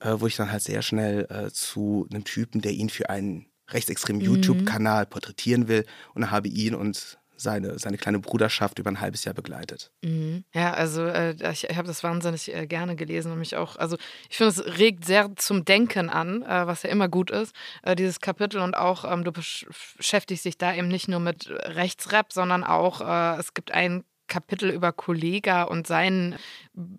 [0.00, 3.46] äh, wurde ich dann halt sehr schnell äh, zu einem Typen, der ihn für einen
[3.68, 4.34] rechtsextremen mhm.
[4.34, 9.34] YouTube-Kanal porträtieren will und habe ihn und seine, seine kleine Bruderschaft über ein halbes Jahr
[9.34, 9.90] begleitet.
[10.02, 10.44] Mhm.
[10.52, 13.96] Ja, also äh, ich, ich habe das wahnsinnig äh, gerne gelesen und mich auch, also
[14.28, 17.96] ich finde, es regt sehr zum Denken an, äh, was ja immer gut ist, äh,
[17.96, 22.62] dieses Kapitel und auch ähm, du beschäftigst dich da eben nicht nur mit Rechtsrap, sondern
[22.62, 26.36] auch, äh, es gibt ein Kapitel über Kollega und sein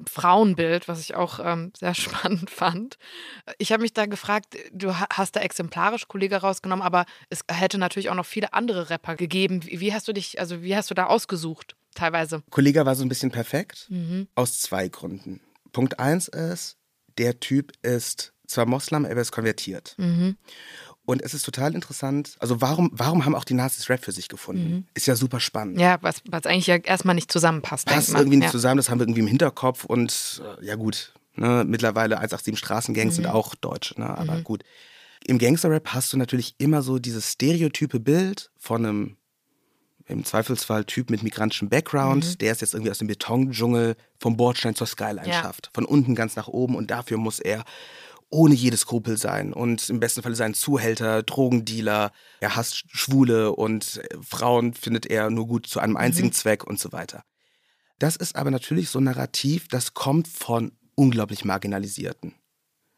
[0.07, 2.99] Frauenbild, was ich auch ähm, sehr spannend fand.
[3.57, 8.11] Ich habe mich da gefragt, du hast da exemplarisch Kollega rausgenommen, aber es hätte natürlich
[8.11, 9.61] auch noch viele andere Rapper gegeben.
[9.63, 12.43] Wie, hast du dich, also wie hast du da ausgesucht, teilweise?
[12.51, 14.27] Kollega war so ein bisschen perfekt, mhm.
[14.35, 15.41] aus zwei Gründen.
[15.71, 16.77] Punkt eins ist,
[17.17, 19.95] der Typ ist zwar Moslem, aber er ist konvertiert.
[19.97, 20.37] Mhm.
[21.05, 22.35] Und es ist total interessant.
[22.39, 24.69] Also, warum, warum haben auch die Nazis Rap für sich gefunden?
[24.69, 24.85] Mhm.
[24.93, 25.79] Ist ja super spannend.
[25.79, 27.87] Ja, was, was eigentlich ja erstmal nicht zusammenpasst.
[27.87, 28.51] Passt irgendwie nicht ja.
[28.51, 29.83] zusammen, das haben wir irgendwie im Hinterkopf.
[29.85, 33.23] Und äh, ja, gut, ne, mittlerweile 187 Straßengangs mhm.
[33.23, 34.43] sind auch Deutsch, ne, aber mhm.
[34.43, 34.63] gut.
[35.25, 39.17] Im Gangster-Rap hast du natürlich immer so dieses stereotype Bild von einem
[40.07, 42.37] im Zweifelsfall Typ mit migrantischem Background, mhm.
[42.39, 45.41] der es jetzt irgendwie aus dem Betondschungel vom Bordstein zur Skyline ja.
[45.41, 45.69] schafft.
[45.73, 47.63] Von unten ganz nach oben und dafür muss er
[48.31, 53.97] ohne jede Skrupel sein und im besten Fall sein Zuhälter, Drogendealer, er hasst Schwule und
[53.97, 56.33] äh, Frauen findet er nur gut zu einem einzigen mhm.
[56.33, 57.23] Zweck und so weiter.
[57.99, 62.33] Das ist aber natürlich so ein Narrativ, das kommt von unglaublich Marginalisierten.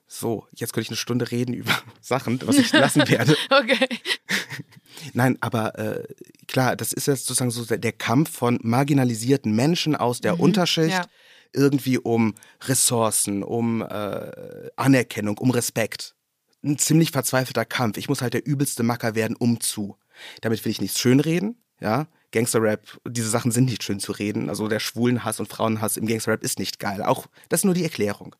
[0.07, 1.71] So, jetzt könnte ich eine Stunde reden über
[2.01, 3.35] Sachen, was ich lassen werde.
[3.49, 3.87] okay.
[5.13, 6.03] Nein, aber äh,
[6.47, 10.91] klar, das ist jetzt sozusagen so der Kampf von marginalisierten Menschen aus der mhm, Unterschicht.
[10.91, 11.05] Ja
[11.53, 12.35] irgendwie um
[12.65, 16.15] Ressourcen, um äh, Anerkennung, um Respekt.
[16.63, 17.97] Ein ziemlich verzweifelter Kampf.
[17.97, 19.97] Ich muss halt der übelste Macker werden, um zu.
[20.41, 22.07] Damit will ich nichts schönreden, ja.
[22.31, 24.49] Gangsterrap, diese Sachen sind nicht schön zu reden.
[24.49, 27.03] Also der Schwulenhass und Frauenhass im Gangsterrap ist nicht geil.
[27.03, 28.35] Auch das ist nur die Erklärung.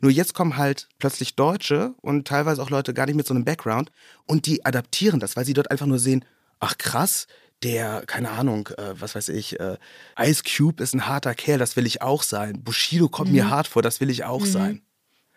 [0.00, 3.44] Nur jetzt kommen halt plötzlich Deutsche und teilweise auch Leute gar nicht mit so einem
[3.44, 3.90] Background
[4.24, 6.24] und die adaptieren das, weil sie dort einfach nur sehen,
[6.58, 7.26] ach krass,
[7.62, 9.76] der, keine Ahnung, äh, was weiß ich, äh,
[10.18, 12.62] Ice Cube ist ein harter Kerl, das will ich auch sein.
[12.62, 13.36] Bushido kommt mhm.
[13.36, 14.46] mir hart vor, das will ich auch mhm.
[14.46, 14.82] sein.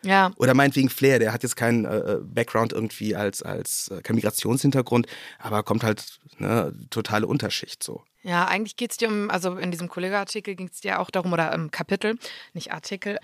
[0.01, 0.32] Ja.
[0.38, 4.15] Oder meinetwegen Flair, der hat jetzt keinen äh, äh Background irgendwie als, als äh, kein
[4.15, 5.07] Migrationshintergrund,
[5.39, 8.03] aber kommt halt eine totale Unterschicht so.
[8.22, 11.32] Ja, eigentlich geht es dir um, also in diesem Kollegeartikel ging es dir auch darum,
[11.32, 12.17] oder im Kapitel,
[12.53, 13.17] nicht Artikel,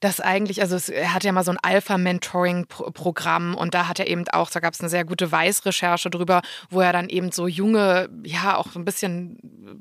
[0.00, 4.06] dass eigentlich, also es, er hat ja mal so ein Alpha-Mentoring-Programm und da hat er
[4.06, 7.48] eben auch, da gab es eine sehr gute Weiß-Recherche drüber, wo er dann eben so
[7.48, 9.38] junge, ja, auch so ein bisschen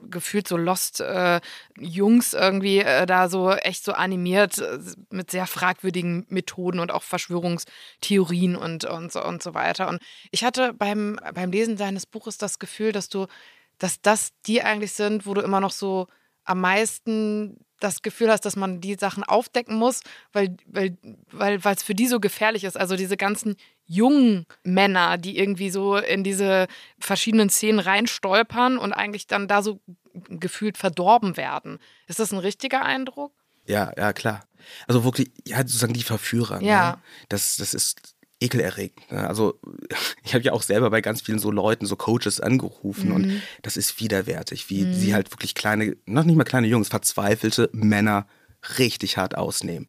[0.09, 4.79] gefühlt so Lost-Jungs äh, irgendwie äh, da so echt so animiert äh,
[5.11, 9.87] mit sehr fragwürdigen Methoden und auch Verschwörungstheorien und, und, so, und so weiter.
[9.87, 10.01] Und
[10.31, 13.27] ich hatte beim, beim Lesen seines Buches das Gefühl, dass du,
[13.77, 16.07] dass das die eigentlich sind, wo du immer noch so
[16.47, 20.01] am meisten das Gefühl hast, dass man die Sachen aufdecken muss,
[20.33, 20.97] weil weil
[21.31, 22.77] weil es für die so gefährlich ist.
[22.77, 26.67] Also diese ganzen jungen Männer, die irgendwie so in diese
[26.99, 29.79] verschiedenen Szenen reinstolpern und eigentlich dann da so
[30.29, 31.79] gefühlt verdorben werden.
[32.07, 33.31] Ist das ein richtiger Eindruck?
[33.65, 34.45] Ja, ja, klar.
[34.87, 36.61] Also wirklich, ja, sozusagen die Verführer.
[36.61, 36.91] Ja.
[36.91, 36.97] Ne?
[37.29, 39.11] Das, das ist ekelerregend.
[39.11, 39.27] Ne?
[39.27, 39.59] Also
[40.23, 43.15] ich habe ja auch selber bei ganz vielen so Leuten, so Coaches angerufen mhm.
[43.15, 44.93] und das ist widerwärtig, wie mhm.
[44.93, 48.27] sie halt wirklich kleine, noch nicht mal kleine Jungs, verzweifelte Männer
[48.77, 49.87] richtig hart ausnehmen.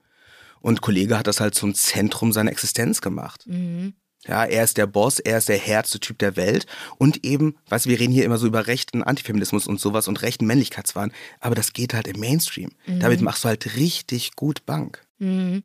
[0.60, 3.44] Und Kollege hat das halt zum Zentrum seiner Existenz gemacht.
[3.46, 3.94] Mhm.
[4.26, 6.66] Ja, er ist der Boss, er ist der härteste Typ der Welt
[6.98, 10.22] und eben, weißt du, wir reden hier immer so über rechten Antifeminismus und sowas und
[10.22, 12.70] rechten Männlichkeitswahn, aber das geht halt im Mainstream.
[12.86, 13.00] Mhm.
[13.00, 15.06] Damit machst du halt richtig gut Bank.
[15.18, 15.62] Mhm.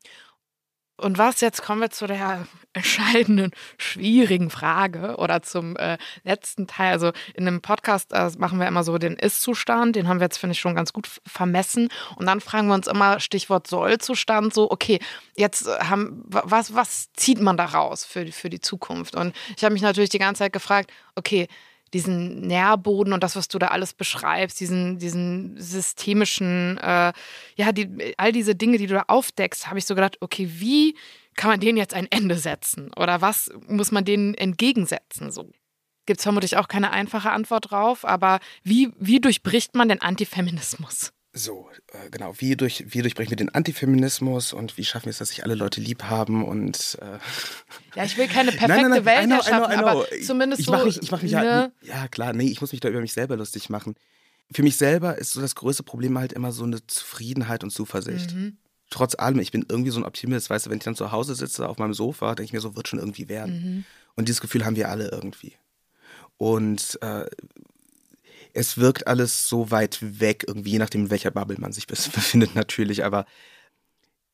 [1.03, 6.93] Und was, jetzt kommen wir zu der entscheidenden, schwierigen Frage oder zum äh, letzten Teil.
[6.93, 10.37] Also in einem Podcast äh, machen wir immer so den Ist-Zustand, den haben wir jetzt,
[10.37, 11.89] finde ich, schon ganz gut vermessen.
[12.15, 14.99] Und dann fragen wir uns immer, Stichwort Soll-Zustand, so, okay,
[15.35, 19.15] jetzt äh, haben, was, was zieht man daraus für, für die Zukunft?
[19.15, 21.47] Und ich habe mich natürlich die ganze Zeit gefragt, okay,
[21.93, 27.13] diesen Nährboden und das, was du da alles beschreibst, diesen, diesen systemischen, äh,
[27.55, 30.95] ja, die, all diese Dinge, die du da aufdeckst, habe ich so gedacht, okay, wie
[31.35, 32.91] kann man denen jetzt ein Ende setzen?
[32.95, 35.31] Oder was muss man denen entgegensetzen?
[35.31, 35.51] So.
[36.05, 41.13] Gibt es vermutlich auch keine einfache Antwort drauf, aber wie, wie durchbricht man den Antifeminismus?
[41.35, 42.35] So, äh, genau.
[42.37, 45.55] Wie, durch, wie durchbrechen wir den Antifeminismus und wie schaffen wir es, dass sich alle
[45.55, 46.99] Leute lieb haben und.
[47.01, 47.17] Äh
[47.95, 50.01] ja, ich will keine perfekte nein, nein, nein, Welt know, erschaffen, I know, I know.
[50.03, 50.71] aber zumindest ich so.
[50.71, 51.71] Mach mich, ich mache mich ne?
[51.81, 53.95] ja, ja, klar, nee, ich muss mich da über mich selber lustig machen.
[54.51, 58.35] Für mich selber ist so das größte Problem halt immer so eine Zufriedenheit und Zuversicht.
[58.35, 58.57] Mhm.
[58.91, 61.33] Trotz allem, ich bin irgendwie so ein Optimist, weißt du, wenn ich dann zu Hause
[61.33, 63.53] sitze auf meinem Sofa, denke ich mir so, wird schon irgendwie werden.
[63.55, 63.85] Mhm.
[64.15, 65.53] Und dieses Gefühl haben wir alle irgendwie.
[66.37, 67.25] Und äh,
[68.53, 72.55] es wirkt alles so weit weg, irgendwie, je nachdem, in welcher Bubble man sich befindet,
[72.55, 73.03] natürlich.
[73.03, 73.25] Aber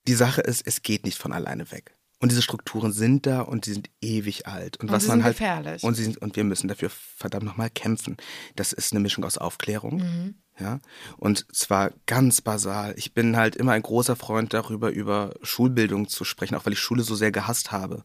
[0.08, 1.96] die Sache ist, es geht nicht von alleine weg.
[2.22, 4.76] Und diese Strukturen sind da und die sind ewig alt.
[4.78, 5.84] Und, und was man halt gefährlich.
[5.84, 8.18] und sie sind und wir müssen dafür verdammt nochmal kämpfen.
[8.58, 10.36] Das ist eine Mischung aus Aufklärung, mhm.
[10.60, 10.82] ja,
[11.16, 12.94] und zwar ganz basal.
[12.98, 16.80] Ich bin halt immer ein großer Freund darüber, über Schulbildung zu sprechen, auch weil ich
[16.80, 18.04] Schule so sehr gehasst habe.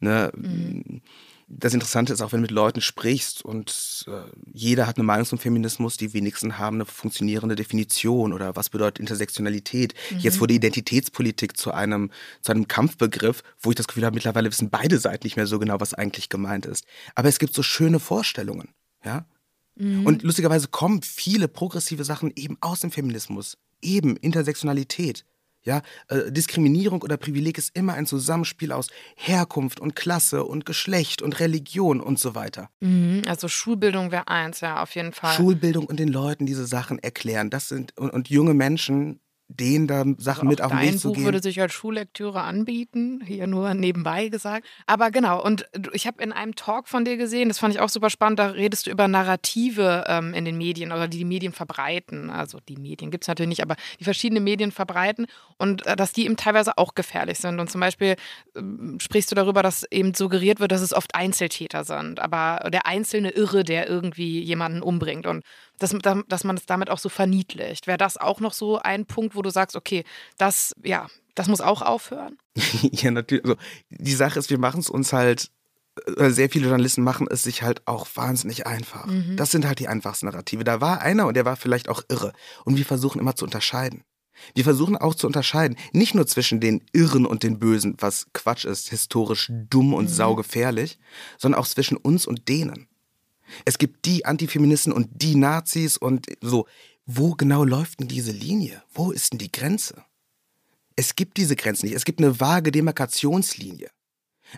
[0.00, 0.32] Ne?
[0.34, 1.02] Mhm
[1.56, 5.26] das Interessante ist auch, wenn du mit Leuten sprichst und äh, jeder hat eine Meinung
[5.26, 9.94] zum Feminismus, die wenigsten haben eine funktionierende Definition oder was bedeutet Intersektionalität.
[10.10, 10.18] Mhm.
[10.18, 12.10] Jetzt wurde Identitätspolitik zu einem,
[12.42, 15.58] zu einem Kampfbegriff, wo ich das Gefühl habe, mittlerweile wissen beide Seiten nicht mehr so
[15.58, 16.84] genau, was eigentlich gemeint ist.
[17.14, 18.68] Aber es gibt so schöne Vorstellungen,
[19.04, 19.26] ja.
[19.76, 20.06] Mhm.
[20.06, 25.24] Und lustigerweise kommen viele progressive Sachen eben aus dem Feminismus, eben Intersektionalität.
[25.64, 31.22] Ja, äh, Diskriminierung oder Privileg ist immer ein Zusammenspiel aus Herkunft und Klasse und Geschlecht
[31.22, 32.68] und Religion und so weiter.
[32.80, 35.34] Mhm, also Schulbildung wäre eins, ja, auf jeden Fall.
[35.34, 37.48] Schulbildung und den Leuten diese Sachen erklären.
[37.48, 41.08] Das sind und, und junge Menschen denen da Sachen also mit auf den Weg zu
[41.08, 41.24] Buch gehen.
[41.24, 44.66] würde sich als Schullektüre anbieten, hier nur nebenbei gesagt.
[44.86, 47.88] Aber genau, und ich habe in einem Talk von dir gesehen, das fand ich auch
[47.88, 51.52] super spannend, da redest du über Narrative ähm, in den Medien oder die die Medien
[51.52, 52.30] verbreiten.
[52.30, 55.26] Also die Medien gibt es natürlich nicht, aber die verschiedenen Medien verbreiten
[55.56, 57.58] und äh, dass die eben teilweise auch gefährlich sind.
[57.58, 58.16] Und zum Beispiel
[58.54, 58.60] äh,
[58.98, 63.30] sprichst du darüber, dass eben suggeriert wird, dass es oft Einzeltäter sind, aber der einzelne
[63.30, 65.26] Irre, der irgendwie jemanden umbringt.
[65.26, 65.44] Und
[65.78, 65.94] dass,
[66.28, 67.86] dass man es damit auch so verniedlicht.
[67.86, 70.04] Wäre das auch noch so ein Punkt, wo du sagst, okay,
[70.38, 72.38] das, ja, das muss auch aufhören?
[72.82, 73.44] ja, natürlich.
[73.44, 73.56] Also,
[73.90, 75.50] die Sache ist, wir machen es uns halt,
[76.16, 79.06] äh, sehr viele Journalisten machen es sich halt auch wahnsinnig einfach.
[79.06, 79.36] Mhm.
[79.36, 80.64] Das sind halt die einfachsten Narrative.
[80.64, 82.32] Da war einer und der war vielleicht auch irre.
[82.64, 84.04] Und wir versuchen immer zu unterscheiden.
[84.54, 88.64] Wir versuchen auch zu unterscheiden, nicht nur zwischen den Irren und den Bösen, was Quatsch
[88.64, 90.14] ist, historisch dumm und mhm.
[90.14, 90.98] saugefährlich,
[91.38, 92.88] sondern auch zwischen uns und denen.
[93.64, 96.66] Es gibt die Antifeministen und die Nazis und so.
[97.06, 98.82] Wo genau läuft denn diese Linie?
[98.92, 100.02] Wo ist denn die Grenze?
[100.96, 101.94] Es gibt diese Grenze nicht.
[101.94, 103.90] Es gibt eine vage Demarkationslinie.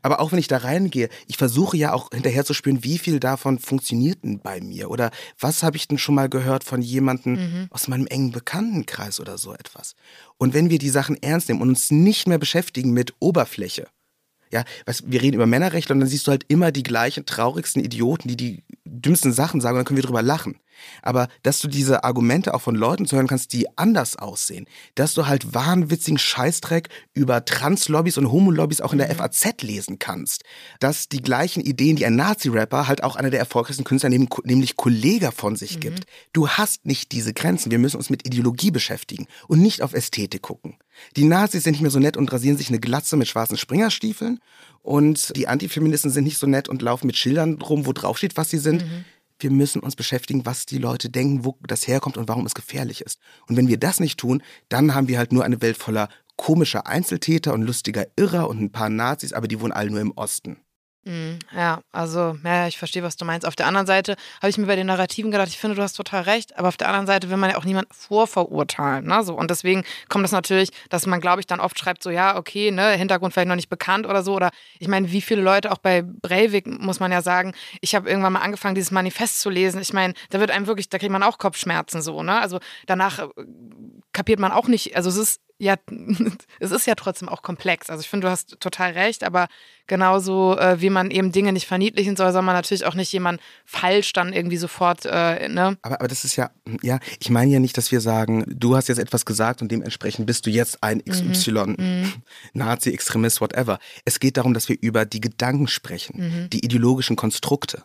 [0.03, 3.21] Aber auch wenn ich da reingehe, ich versuche ja auch hinterher zu spüren, wie viel
[3.21, 4.91] davon funktioniert denn bei mir?
[4.91, 7.67] Oder was habe ich denn schon mal gehört von jemandem mhm.
[7.71, 9.95] aus meinem engen Bekanntenkreis oder so etwas?
[10.37, 13.89] Und wenn wir die Sachen ernst nehmen und uns nicht mehr beschäftigen mit Oberfläche,
[14.57, 17.85] ja, was, wir reden über Männerrechte und dann siehst du halt immer die gleichen traurigsten
[17.85, 20.59] Idioten, die die dümmsten Sachen sagen und dann können wir drüber lachen.
[21.03, 25.15] Aber dass du diese Argumente auch von Leuten zu hören kannst, die anders aussehen, dass
[25.15, 29.17] du halt wahnwitzigen Scheißdreck über Trans-Lobbys und Homo-Lobbys auch in der mhm.
[29.17, 30.45] FAZ lesen kannst,
[30.81, 35.31] dass die gleichen Ideen, die ein Nazi-Rapper halt auch einer der erfolgreichsten Künstler, nämlich Kollega
[35.31, 35.81] von sich mhm.
[35.81, 36.05] gibt.
[36.33, 37.71] Du hast nicht diese Grenzen.
[37.71, 40.77] Wir müssen uns mit Ideologie beschäftigen und nicht auf Ästhetik gucken.
[41.17, 44.41] Die Nazis sind nicht mehr so nett und rasieren sich eine Glatze mit schwarzen Springerstiefeln
[44.83, 48.37] und die Antifeministen sind nicht so nett und laufen mit Schildern rum, wo drauf steht,
[48.37, 48.83] was sie sind.
[48.83, 49.05] Mhm
[49.39, 53.01] wir müssen uns beschäftigen, was die Leute denken, wo das herkommt und warum es gefährlich
[53.03, 53.19] ist.
[53.47, 56.87] Und wenn wir das nicht tun, dann haben wir halt nur eine Welt voller komischer
[56.87, 60.59] Einzeltäter und lustiger Irrer und ein paar Nazis, aber die wohnen alle nur im Osten.
[61.09, 63.47] Mhm, ja, also, ja, ich verstehe, was du meinst.
[63.47, 65.93] Auf der anderen Seite habe ich mir bei den Narrativen gedacht, ich finde, du hast
[65.93, 69.07] total recht, aber auf der anderen Seite will man ja auch niemanden vorverurteilen.
[69.07, 69.23] Ne?
[69.23, 72.37] So, und deswegen kommt das natürlich, dass man, glaube ich, dann oft schreibt, so, ja,
[72.37, 74.35] okay, ne, Hintergrund vielleicht noch nicht bekannt oder so.
[74.35, 74.51] Oder
[74.81, 78.33] ich meine, wie viele Leute auch bei Breivik, muss man ja sagen, ich habe irgendwann
[78.33, 79.81] mal angefangen, dieses Manifest zu lesen.
[79.81, 82.41] Ich meine, da wird einem wirklich, da kriegt man auch Kopfschmerzen so, ne?
[82.41, 83.29] Also danach äh,
[84.13, 85.77] kapiert man auch nicht, also es ist ja,
[86.61, 87.89] es ist ja trotzdem auch komplex.
[87.91, 89.49] Also ich finde, du hast total recht, aber
[89.87, 93.41] genauso äh, wie man eben Dinge nicht verniedlichen soll, soll man natürlich auch nicht jemanden
[93.65, 95.79] falsch dann irgendwie sofort, äh, ne?
[95.83, 96.51] Aber, aber das ist ja,
[96.83, 100.27] ja, ich meine ja nicht, dass wir sagen, du hast jetzt etwas gesagt und dementsprechend
[100.27, 101.75] bist du jetzt ein XY, mhm.
[101.79, 102.13] mhm.
[102.53, 103.79] Nazi, Extremist, whatever.
[104.05, 106.51] Es geht darum, dass wir über die Gedanken sprechen, mhm.
[106.51, 107.85] die ideologischen Konstrukte.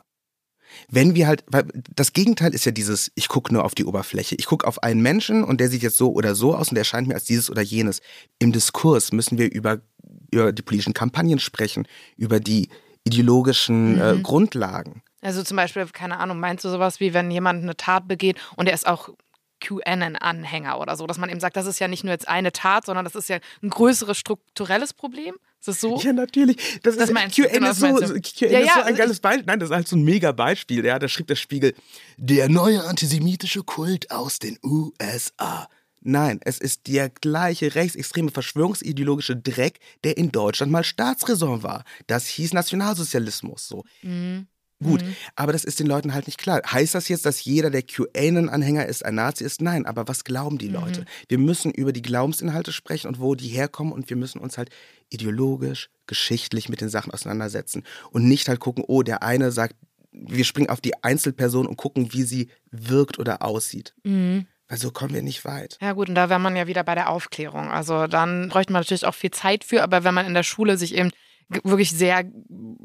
[0.89, 1.65] Wenn wir halt, weil
[1.95, 4.35] das Gegenteil ist ja dieses, ich gucke nur auf die Oberfläche.
[4.35, 6.81] Ich gucke auf einen Menschen und der sieht jetzt so oder so aus und der
[6.81, 8.01] erscheint mir als dieses oder jenes.
[8.39, 9.81] Im Diskurs müssen wir über,
[10.31, 12.69] über die politischen Kampagnen sprechen, über die
[13.03, 14.19] ideologischen äh, mhm.
[14.19, 15.03] äh, Grundlagen.
[15.21, 18.67] Also zum Beispiel, keine Ahnung, meinst du sowas wie, wenn jemand eine Tat begeht und
[18.67, 19.09] er ist auch
[19.61, 22.85] QAnon-Anhänger oder so, dass man eben sagt, das ist ja nicht nur jetzt eine Tat,
[22.85, 25.35] sondern das ist ja ein größeres strukturelles Problem?
[25.61, 25.95] Ist das so?
[26.01, 26.57] Ja, natürlich.
[26.81, 29.45] Das, das ist, meinst QN genau, ist so, QN ja, ist so ein geiles Beispiel.
[29.45, 30.83] Nein, das ist halt so ein mega Beispiel.
[30.83, 31.75] Ja, da schrieb der Spiegel,
[32.17, 35.69] der neue antisemitische Kult aus den USA.
[35.99, 41.83] Nein, es ist der gleiche rechtsextreme verschwörungsideologische Dreck, der in Deutschland mal Staatsräson war.
[42.07, 43.67] Das hieß Nationalsozialismus.
[43.67, 43.85] So.
[44.01, 44.47] Mhm.
[44.83, 45.15] Gut, mhm.
[45.35, 46.61] aber das ist den Leuten halt nicht klar.
[46.65, 49.61] Heißt das jetzt, dass jeder, der QAnon-Anhänger ist, ein Nazi ist?
[49.61, 51.01] Nein, aber was glauben die Leute?
[51.01, 51.05] Mhm.
[51.29, 54.69] Wir müssen über die Glaubensinhalte sprechen und wo die herkommen und wir müssen uns halt
[55.09, 59.75] ideologisch, geschichtlich mit den Sachen auseinandersetzen und nicht halt gucken, oh, der eine sagt,
[60.11, 63.93] wir springen auf die Einzelperson und gucken, wie sie wirkt oder aussieht.
[64.03, 64.47] Mhm.
[64.67, 65.77] Weil so kommen wir nicht weit.
[65.81, 67.69] Ja gut, und da wäre man ja wieder bei der Aufklärung.
[67.69, 70.77] Also dann bräuchte man natürlich auch viel Zeit für, aber wenn man in der Schule
[70.77, 71.11] sich eben
[71.63, 72.23] wirklich sehr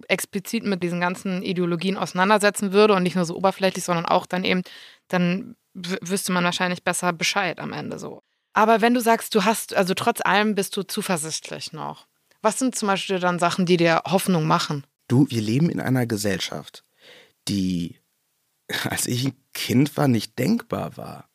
[0.09, 4.45] explizit mit diesen ganzen Ideologien auseinandersetzen würde und nicht nur so oberflächlich, sondern auch dann
[4.45, 4.63] eben,
[5.09, 8.23] dann wüsste man wahrscheinlich besser Bescheid am Ende so.
[8.53, 12.07] Aber wenn du sagst, du hast, also trotz allem bist du zuversichtlich noch.
[12.41, 14.87] Was sind zum Beispiel dann Sachen, die dir Hoffnung machen?
[15.09, 16.85] Du, wir leben in einer Gesellschaft,
[17.49, 18.01] die,
[18.85, 21.29] als ich ein Kind war, nicht denkbar war.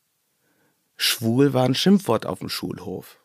[0.96, 3.21] Schwul war ein Schimpfwort auf dem Schulhof.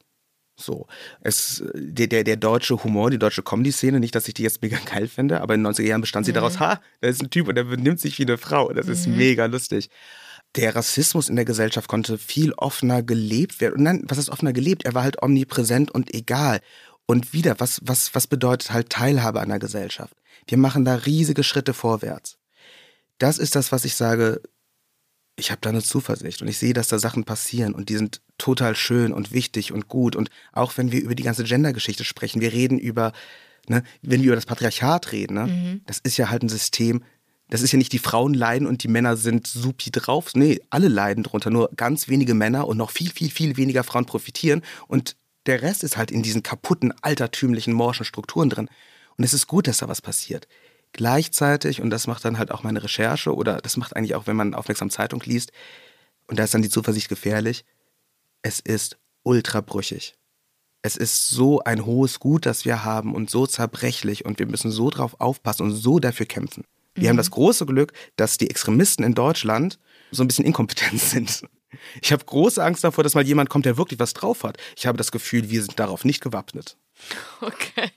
[0.59, 0.87] So.
[1.21, 4.77] Es, der, der, der deutsche Humor, die deutsche Comedy-Szene, nicht, dass ich die jetzt mega
[4.85, 6.35] geil finde, aber in den 90er Jahren bestand sie mhm.
[6.35, 8.73] daraus, ha, da ist ein Typ und der benimmt sich wie eine Frau.
[8.73, 9.17] Das ist mhm.
[9.17, 9.89] mega lustig.
[10.55, 13.75] Der Rassismus in der Gesellschaft konnte viel offener gelebt werden.
[13.75, 14.85] Und nein, was ist offener gelebt?
[14.85, 16.61] Er war halt omnipräsent und egal.
[17.05, 20.15] Und wieder, was, was, was bedeutet halt Teilhabe an der Gesellschaft?
[20.47, 22.37] Wir machen da riesige Schritte vorwärts.
[23.19, 24.41] Das ist das, was ich sage,
[25.39, 28.21] ich habe da eine Zuversicht und ich sehe, dass da Sachen passieren und die sind
[28.39, 30.15] total schön und wichtig und gut.
[30.15, 33.13] Und auch wenn wir über die ganze Gender-Geschichte sprechen, wir reden über,
[33.67, 35.81] ne, wenn wir über das Patriarchat reden, ne, mhm.
[35.85, 37.03] das ist ja halt ein System,
[37.49, 40.31] das ist ja nicht die Frauen leiden und die Männer sind supi drauf.
[40.33, 41.49] Nee, alle leiden drunter.
[41.49, 44.63] Nur ganz wenige Männer und noch viel, viel, viel weniger Frauen profitieren.
[44.87, 45.15] Und
[45.45, 48.69] der Rest ist halt in diesen kaputten, altertümlichen, morschen Strukturen drin.
[49.17, 50.47] Und es ist gut, dass da was passiert.
[50.93, 54.35] Gleichzeitig, und das macht dann halt auch meine Recherche, oder das macht eigentlich auch, wenn
[54.35, 55.51] man aufmerksam Zeitung liest,
[56.27, 57.65] und da ist dann die Zuversicht gefährlich,
[58.41, 60.15] es ist ultrabrüchig.
[60.81, 64.71] Es ist so ein hohes Gut, das wir haben und so zerbrechlich und wir müssen
[64.71, 66.63] so drauf aufpassen und so dafür kämpfen.
[66.93, 67.09] Wir mhm.
[67.09, 69.79] haben das große Glück, dass die Extremisten in Deutschland
[70.11, 71.43] so ein bisschen inkompetent sind.
[72.01, 74.57] Ich habe große Angst davor, dass mal jemand kommt, der wirklich was drauf hat.
[74.77, 76.77] Ich habe das Gefühl, wir sind darauf nicht gewappnet.
[77.41, 77.91] Okay,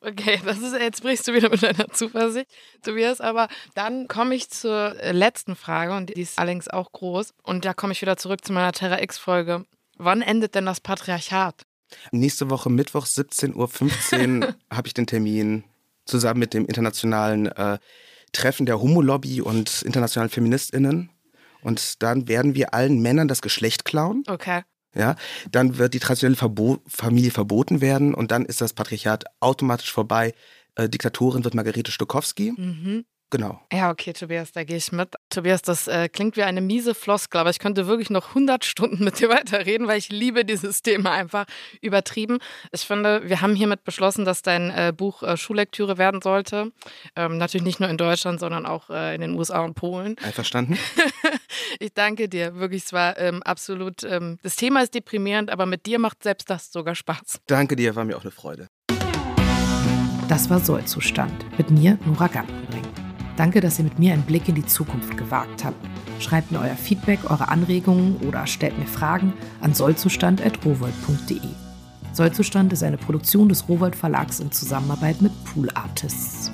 [0.00, 2.46] okay, das ist, jetzt brichst du wieder mit deiner Zuversicht,
[2.82, 7.64] Tobias, aber dann komme ich zur letzten Frage und die ist allerdings auch groß und
[7.64, 9.64] da komme ich wieder zurück zu meiner Terra X-Folge.
[9.98, 11.62] Wann endet denn das Patriarchat?
[12.12, 13.54] Nächste Woche Mittwoch 17.15
[14.42, 15.64] Uhr habe ich den Termin.
[16.06, 17.78] zusammen mit dem internationalen äh,
[18.32, 21.10] Treffen der Homo-Lobby und internationalen FeministInnen.
[21.62, 24.22] Und dann werden wir allen Männern das Geschlecht klauen.
[24.26, 24.62] Okay.
[24.94, 25.16] Ja,
[25.50, 30.34] dann wird die traditionelle Verbo Familie verboten werden und dann ist das Patriarchat automatisch vorbei.
[30.76, 32.52] Äh, Diktatorin wird Margarete Stokowski.
[32.56, 33.04] Mhm.
[33.34, 33.60] Genau.
[33.72, 35.12] Ja, okay, Tobias, da gehe ich mit.
[35.28, 39.02] Tobias, das äh, klingt wie eine miese Floskel, aber ich könnte wirklich noch 100 Stunden
[39.02, 41.44] mit dir weiterreden, weil ich liebe dieses Thema einfach
[41.80, 42.38] übertrieben.
[42.70, 46.70] Ich finde, wir haben hiermit beschlossen, dass dein äh, Buch äh, Schullektüre werden sollte.
[47.16, 50.14] Ähm, natürlich nicht nur in Deutschland, sondern auch äh, in den USA und Polen.
[50.22, 50.78] Einverstanden.
[51.80, 52.54] ich danke dir.
[52.54, 56.48] Wirklich, es war ähm, absolut, ähm, das Thema ist deprimierend, aber mit dir macht selbst
[56.50, 57.40] das sogar Spaß.
[57.48, 58.68] Danke dir, war mir auch eine Freude.
[60.28, 62.83] Das war Sollzustand mit mir, Nora Gantenbrink.
[63.36, 65.76] Danke, dass ihr mit mir einen Blick in die Zukunft gewagt habt.
[66.20, 71.40] Schreibt mir euer Feedback, eure Anregungen oder stellt mir Fragen an sollzustand.rowold.de.
[72.12, 76.52] Sollzustand ist eine Produktion des Rowold Verlags in Zusammenarbeit mit Pool Artists.